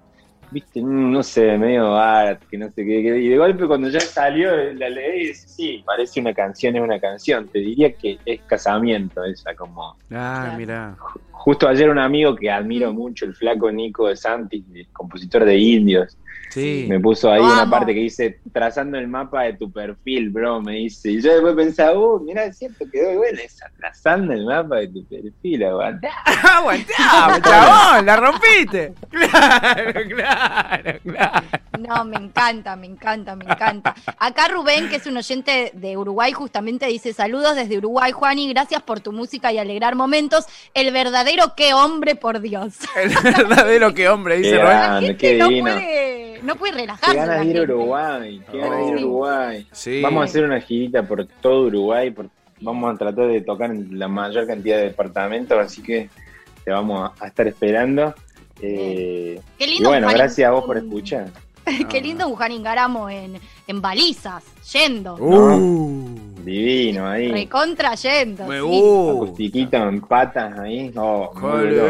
viste, 0.54 0.80
Mm, 0.80 1.10
no 1.12 1.22
sé, 1.22 1.58
medio 1.58 1.94
art, 1.96 2.42
que 2.48 2.56
no 2.56 2.66
sé 2.68 2.84
qué, 2.84 3.02
qué. 3.02 3.18
y 3.18 3.28
de 3.28 3.36
golpe 3.36 3.66
cuando 3.66 3.88
ya 3.88 4.00
salió 4.00 4.50
la 4.74 4.88
leí 4.88 5.16
y 5.16 5.26
dije, 5.28 5.34
sí, 5.34 5.82
parece 5.84 6.20
una 6.20 6.32
canción, 6.32 6.76
es 6.76 6.82
una 6.82 7.00
canción, 7.00 7.48
te 7.50 7.58
diría 7.58 7.92
que 7.96 8.18
es 8.24 8.40
casamiento 8.46 9.24
esa, 9.24 9.54
como... 9.54 9.96
Ah, 10.10 10.54
mira. 10.56 10.96
Justo 11.30 11.68
ayer 11.68 11.90
un 11.90 11.98
amigo 11.98 12.34
que 12.36 12.50
admiro 12.50 12.92
mucho, 12.92 13.26
el 13.26 13.34
flaco 13.34 13.70
Nico 13.70 14.08
de 14.08 14.16
Santis, 14.16 14.64
el 14.72 14.88
compositor 14.92 15.44
de 15.44 15.58
Indios, 15.58 16.18
Sí. 16.50 16.86
me 16.88 17.00
puso 17.00 17.30
ahí 17.30 17.40
una 17.40 17.68
parte 17.68 17.94
que 17.94 18.00
dice, 18.00 18.38
trazando 18.52 18.98
el 18.98 19.08
mapa 19.08 19.42
de 19.42 19.54
tu 19.54 19.70
perfil, 19.70 20.30
bro, 20.30 20.60
me 20.60 20.74
dice. 20.76 21.10
Y 21.10 21.20
yo 21.20 21.32
después 21.32 21.54
pensaba, 21.54 21.98
uh, 21.98 22.20
mirá, 22.20 22.44
es 22.44 22.58
cierto, 22.58 22.84
quedó 22.90 23.14
buena 23.16 23.42
esa, 23.42 23.70
trazando 23.76 24.32
el 24.32 24.44
mapa 24.44 24.76
de 24.76 24.88
tu 24.88 25.04
perfil, 25.06 25.64
aguantá. 25.64 26.08
Aguantá, 26.56 27.40
chabón, 27.44 28.06
la 28.06 28.16
rompiste. 28.16 28.94
Claro, 29.10 30.00
claro, 30.08 31.00
claro. 31.02 31.46
No, 31.78 32.04
me 32.04 32.16
encanta, 32.16 32.76
me 32.76 32.86
encanta, 32.86 33.36
me 33.36 33.44
encanta. 33.44 33.94
Acá 34.18 34.48
Rubén, 34.48 34.88
que 34.88 34.96
es 34.96 35.06
un 35.06 35.16
oyente 35.16 35.70
de 35.74 35.96
Uruguay, 35.96 36.32
justamente 36.32 36.86
dice 36.86 37.12
saludos 37.12 37.56
desde 37.56 37.78
Uruguay, 37.78 38.12
Juani, 38.12 38.48
gracias 38.52 38.82
por 38.82 39.00
tu 39.00 39.12
música 39.12 39.52
y 39.52 39.58
alegrar 39.58 39.94
momentos. 39.94 40.46
El 40.74 40.92
verdadero 40.92 41.54
qué 41.56 41.74
hombre, 41.74 42.14
por 42.16 42.40
Dios. 42.40 42.74
El 42.96 43.10
verdadero 43.22 43.92
que 43.94 44.08
hombre, 44.08 44.36
dice 44.38 44.50
Qué 44.50 44.56
Rubén. 44.58 44.68
La 44.74 44.80
grande, 44.86 45.06
gente 45.08 45.18
qué 45.28 45.38
no 45.38 45.48
divino. 45.48 45.70
puede, 45.72 46.40
no 46.42 46.56
puede 46.56 46.72
Qué 46.72 46.78
relajarse. 46.80 47.16
ganas 47.16 47.40
de 47.40 47.46
ir 47.50 47.58
a. 47.58 47.62
Uruguay, 47.62 48.42
qué 48.50 48.58
ganas 48.58 48.78
de 48.78 48.84
ir 48.86 48.92
a. 48.94 49.00
Uruguay. 49.00 49.66
Sí. 49.72 50.00
Vamos 50.02 50.20
a 50.22 50.24
hacer 50.24 50.44
una 50.44 50.60
girita 50.60 51.02
por 51.02 51.26
todo 51.26 51.66
Uruguay, 51.66 52.10
por- 52.10 52.28
vamos 52.60 52.94
a 52.94 52.98
tratar 52.98 53.26
de 53.28 53.40
tocar 53.40 53.70
en 53.70 53.98
la 53.98 54.08
mayor 54.08 54.46
cantidad 54.46 54.76
de 54.78 54.84
departamentos, 54.84 55.58
así 55.58 55.82
que 55.82 56.08
te 56.64 56.70
vamos 56.70 57.10
a, 57.20 57.24
a 57.24 57.28
estar 57.28 57.46
esperando. 57.48 58.14
Eh, 58.60 59.40
Qué 59.58 59.64
y 59.64 59.70
lindo 59.70 59.88
bueno, 59.90 60.06
Juan 60.06 60.16
gracias 60.16 60.48
a 60.48 60.52
vos 60.52 60.64
por 60.64 60.76
escuchar. 60.78 61.26
Qué 61.88 62.00
lindo 62.00 62.28
un 62.28 62.36
Juan 62.36 62.52
Ingaramo 62.52 63.08
en, 63.10 63.40
en 63.66 63.80
balizas, 63.80 64.44
yendo. 64.72 65.14
Uh, 65.16 66.14
Divino 66.44 67.08
ahí. 67.08 67.30
Recontra 67.32 67.94
yendo. 67.94 68.46
me 68.46 68.56
sí. 68.56 68.60
gusta. 68.62 69.12
Acustiquito 69.12 69.76
en 69.76 70.00
patas 70.02 70.58
ahí. 70.58 70.92
Oh, 70.96 71.30
Qué 71.32 71.64
lindo. 71.66 71.88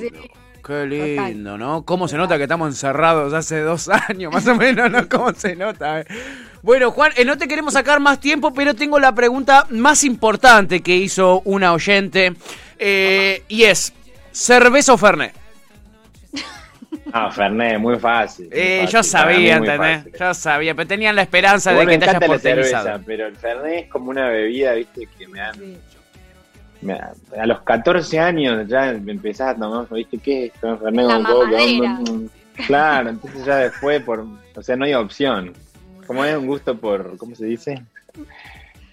Sí. 0.00 0.30
Qué 0.64 0.86
lindo, 0.86 1.58
¿no? 1.58 1.82
¿Cómo 1.84 2.06
se 2.06 2.16
nota 2.16 2.36
que 2.36 2.44
estamos 2.44 2.68
encerrados 2.68 3.32
hace 3.32 3.60
dos 3.60 3.88
años, 4.08 4.32
más 4.32 4.46
o 4.46 4.54
menos, 4.54 4.90
¿no? 4.90 5.08
¿Cómo 5.08 5.32
se 5.34 5.56
nota? 5.56 6.00
eh? 6.00 6.04
Bueno, 6.62 6.92
Juan, 6.92 7.10
eh, 7.16 7.24
no 7.24 7.36
te 7.36 7.48
queremos 7.48 7.72
sacar 7.74 7.98
más 7.98 8.20
tiempo, 8.20 8.54
pero 8.54 8.74
tengo 8.74 9.00
la 9.00 9.12
pregunta 9.12 9.66
más 9.70 10.04
importante 10.04 10.80
que 10.80 10.96
hizo 10.96 11.42
una 11.44 11.72
oyente. 11.72 12.34
eh, 12.78 13.42
y 13.48 13.64
es, 13.64 13.92
¿cerveza 14.30 14.92
o 14.92 14.98
Fernet? 14.98 15.34
Ah, 17.14 17.30
Fernet, 17.30 17.78
muy 17.78 17.98
fácil. 17.98 18.46
muy 18.48 18.58
Eh, 18.58 18.78
fácil, 18.80 18.92
yo 18.92 19.02
sabía, 19.02 19.56
¿entendés? 19.56 20.04
Yo 20.18 20.34
sabía, 20.34 20.74
pero 20.74 20.88
tenían 20.88 21.14
la 21.16 21.22
esperanza 21.22 21.72
de 21.72 21.86
que 21.86 21.98
te 21.98 22.04
hayas 22.10 22.28
la 22.28 22.38
cerveza, 22.38 23.00
pero 23.04 23.26
el 23.26 23.36
Fernet 23.36 23.84
es 23.84 23.90
como 23.90 24.10
una 24.10 24.28
bebida, 24.28 24.72
viste, 24.74 25.06
que 25.18 25.28
me 25.28 25.38
dan... 25.38 25.54
Sí. 25.54 25.78
me 26.80 26.94
da- 26.94 27.12
a 27.40 27.46
los 27.46 27.60
14 27.62 28.18
años 28.18 28.66
ya 28.68 28.92
me 28.92 29.12
empezás 29.12 29.54
a 29.56 29.58
tomar, 29.58 29.86
viste, 29.90 30.18
¿qué 30.18 30.46
es 30.46 30.54
esto? 30.54 30.78
Fernet 30.78 31.06
La 31.06 31.22
con 31.22 32.30
Claro, 32.66 33.08
entonces 33.10 33.44
ya 33.44 33.56
después, 33.56 34.02
por, 34.02 34.26
o 34.54 34.62
sea, 34.62 34.76
no 34.76 34.84
hay 34.84 34.94
opción. 34.94 35.52
Como 36.06 36.24
es 36.24 36.36
un 36.36 36.46
gusto 36.46 36.76
por, 36.76 37.16
¿cómo 37.16 37.34
se 37.34 37.46
dice? 37.46 37.82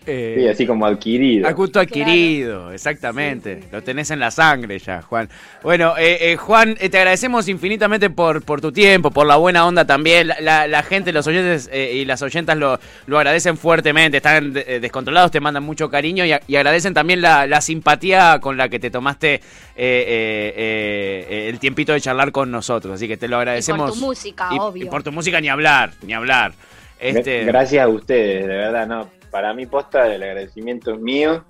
Eh, 0.05 0.35
Sí, 0.39 0.47
así 0.47 0.65
como 0.65 0.85
adquirido. 0.85 1.47
a 1.47 1.51
gusto 1.51 1.79
adquirido, 1.79 2.71
exactamente. 2.71 3.63
Lo 3.71 3.83
tenés 3.83 4.09
en 4.11 4.19
la 4.19 4.31
sangre 4.31 4.79
ya, 4.79 5.01
Juan. 5.01 5.29
Bueno, 5.61 5.95
eh, 5.97 6.31
eh, 6.31 6.35
Juan, 6.37 6.75
eh, 6.79 6.89
te 6.89 6.97
agradecemos 6.97 7.47
infinitamente 7.47 8.09
por, 8.09 8.41
por 8.43 8.61
tu 8.61 8.71
tiempo, 8.71 9.11
por 9.11 9.27
la 9.27 9.35
buena 9.35 9.67
onda 9.67 9.85
también. 9.85 10.27
La, 10.29 10.39
la- 10.39 10.67
la 10.67 10.83
gente, 10.83 11.11
los 11.11 11.27
oyentes 11.27 11.69
eh, 11.71 11.91
y 11.95 12.05
las 12.05 12.21
oyentas 12.21 12.57
lo, 12.57 12.79
lo 13.07 13.17
agradecen 13.17 13.57
fuertemente. 13.57 14.17
Están 14.17 14.53
eh, 14.55 14.79
descontrolados, 14.79 15.31
te 15.31 15.41
mandan 15.41 15.63
mucho 15.63 15.89
cariño 15.89 16.25
y, 16.25 16.31
a- 16.31 16.41
y 16.47 16.55
agradecen 16.55 16.93
también 16.93 17.21
la, 17.21 17.45
la 17.45 17.61
simpatía 17.61 18.39
con 18.41 18.57
la 18.57 18.69
que 18.69 18.79
te 18.79 18.89
tomaste 18.89 19.35
eh, 19.35 19.41
eh, 19.75 20.53
eh, 20.55 21.27
eh, 21.29 21.49
el 21.49 21.59
tiempito 21.59 21.91
de 21.93 22.01
charlar 22.01 22.31
con 22.31 22.49
nosotros. 22.49 22.95
Así 22.95 23.07
que 23.07 23.17
te 23.17 23.27
lo 23.27 23.37
agradecemos. 23.37 23.93
tu 23.93 23.99
música, 24.05 24.49
Y- 24.53 24.57
obvio. 24.59 24.85
y 24.85 24.89
por 24.89 25.03
tu 25.03 25.11
música 25.11 25.39
ni 25.41 25.49
hablar, 25.49 25.91
ni 26.03 26.13
hablar. 26.13 26.53
Este, 26.99 27.45
Gracias 27.45 27.83
a 27.83 27.87
ustedes, 27.87 28.41
de 28.47 28.55
verdad, 28.55 28.87
no. 28.87 29.18
Para 29.31 29.53
mí, 29.53 29.65
posta, 29.65 30.13
el 30.13 30.23
agradecimiento 30.23 30.93
es 30.93 30.99
mío 30.99 31.45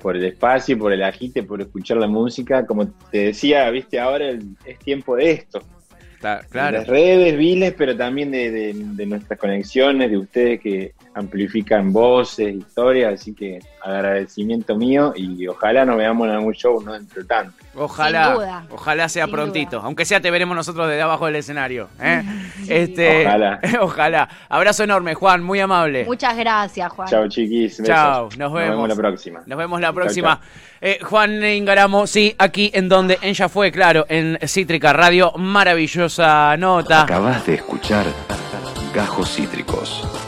por 0.00 0.16
el 0.16 0.24
espacio, 0.24 0.78
por 0.78 0.92
el 0.92 1.02
agite, 1.02 1.42
por 1.42 1.60
escuchar 1.60 1.96
la 1.98 2.06
música. 2.06 2.64
Como 2.66 2.88
te 3.10 3.26
decía, 3.26 3.68
viste, 3.70 3.98
ahora 3.98 4.28
el- 4.28 4.56
es 4.64 4.78
tiempo 4.78 5.16
de 5.16 5.30
esto. 5.32 5.62
De 6.72 6.78
las 6.78 6.86
redes, 6.88 7.36
viles, 7.38 7.74
pero 7.76 7.96
también 7.96 8.30
de, 8.30 8.50
de- 8.50 8.72
de 8.74 9.06
nuestras 9.06 9.38
conexiones, 9.38 10.10
de 10.10 10.18
ustedes 10.18 10.60
que 10.60 10.92
amplifican 11.18 11.92
voces, 11.92 12.54
historias. 12.54 13.20
Así 13.20 13.34
que 13.34 13.58
agradecimiento 13.82 14.76
mío 14.76 15.12
y 15.16 15.46
ojalá 15.46 15.84
nos 15.84 15.96
veamos 15.96 16.28
en 16.28 16.34
algún 16.34 16.52
show, 16.54 16.82
no 16.82 16.94
entre 16.94 17.24
tanto. 17.24 17.52
Ojalá, 17.74 18.26
Sin 18.26 18.34
duda. 18.34 18.66
ojalá 18.70 19.08
sea 19.08 19.24
Sin 19.24 19.32
prontito. 19.34 19.76
duda. 19.76 19.86
Aunque 19.86 20.04
sea 20.04 20.20
te 20.20 20.30
veremos 20.30 20.56
nosotros 20.56 20.88
desde 20.88 21.02
abajo 21.02 21.26
del 21.26 21.36
escenario. 21.36 21.88
¿eh? 22.00 22.22
este, 22.68 23.26
Ojalá. 23.26 23.60
ojalá. 23.80 24.28
Abrazo 24.48 24.84
enorme, 24.84 25.14
Juan, 25.14 25.42
muy 25.42 25.60
amable. 25.60 26.04
Muchas 26.04 26.36
gracias, 26.36 26.90
Juan. 26.92 27.08
Chao, 27.08 27.28
chiquis. 27.28 27.82
Chao, 27.84 28.28
nos 28.36 28.52
vemos. 28.52 28.88
la 28.88 28.96
próxima. 28.96 29.40
Nos 29.46 29.58
vemos 29.58 29.80
la 29.80 29.88
Chau, 29.88 29.94
próxima. 29.94 30.40
Eh, 30.80 30.98
Juan 31.02 31.42
Ingaramo, 31.44 32.06
sí, 32.06 32.34
aquí 32.38 32.70
en 32.74 32.88
donde 32.88 33.18
ella 33.22 33.48
fue, 33.48 33.72
claro, 33.72 34.06
en 34.08 34.38
Cítrica 34.46 34.92
Radio. 34.92 35.32
Maravillosa 35.36 36.56
nota. 36.56 37.02
Acabas 37.02 37.46
de 37.46 37.54
escuchar 37.54 38.06
Gajos 38.94 39.34
Cítricos. 39.34 40.27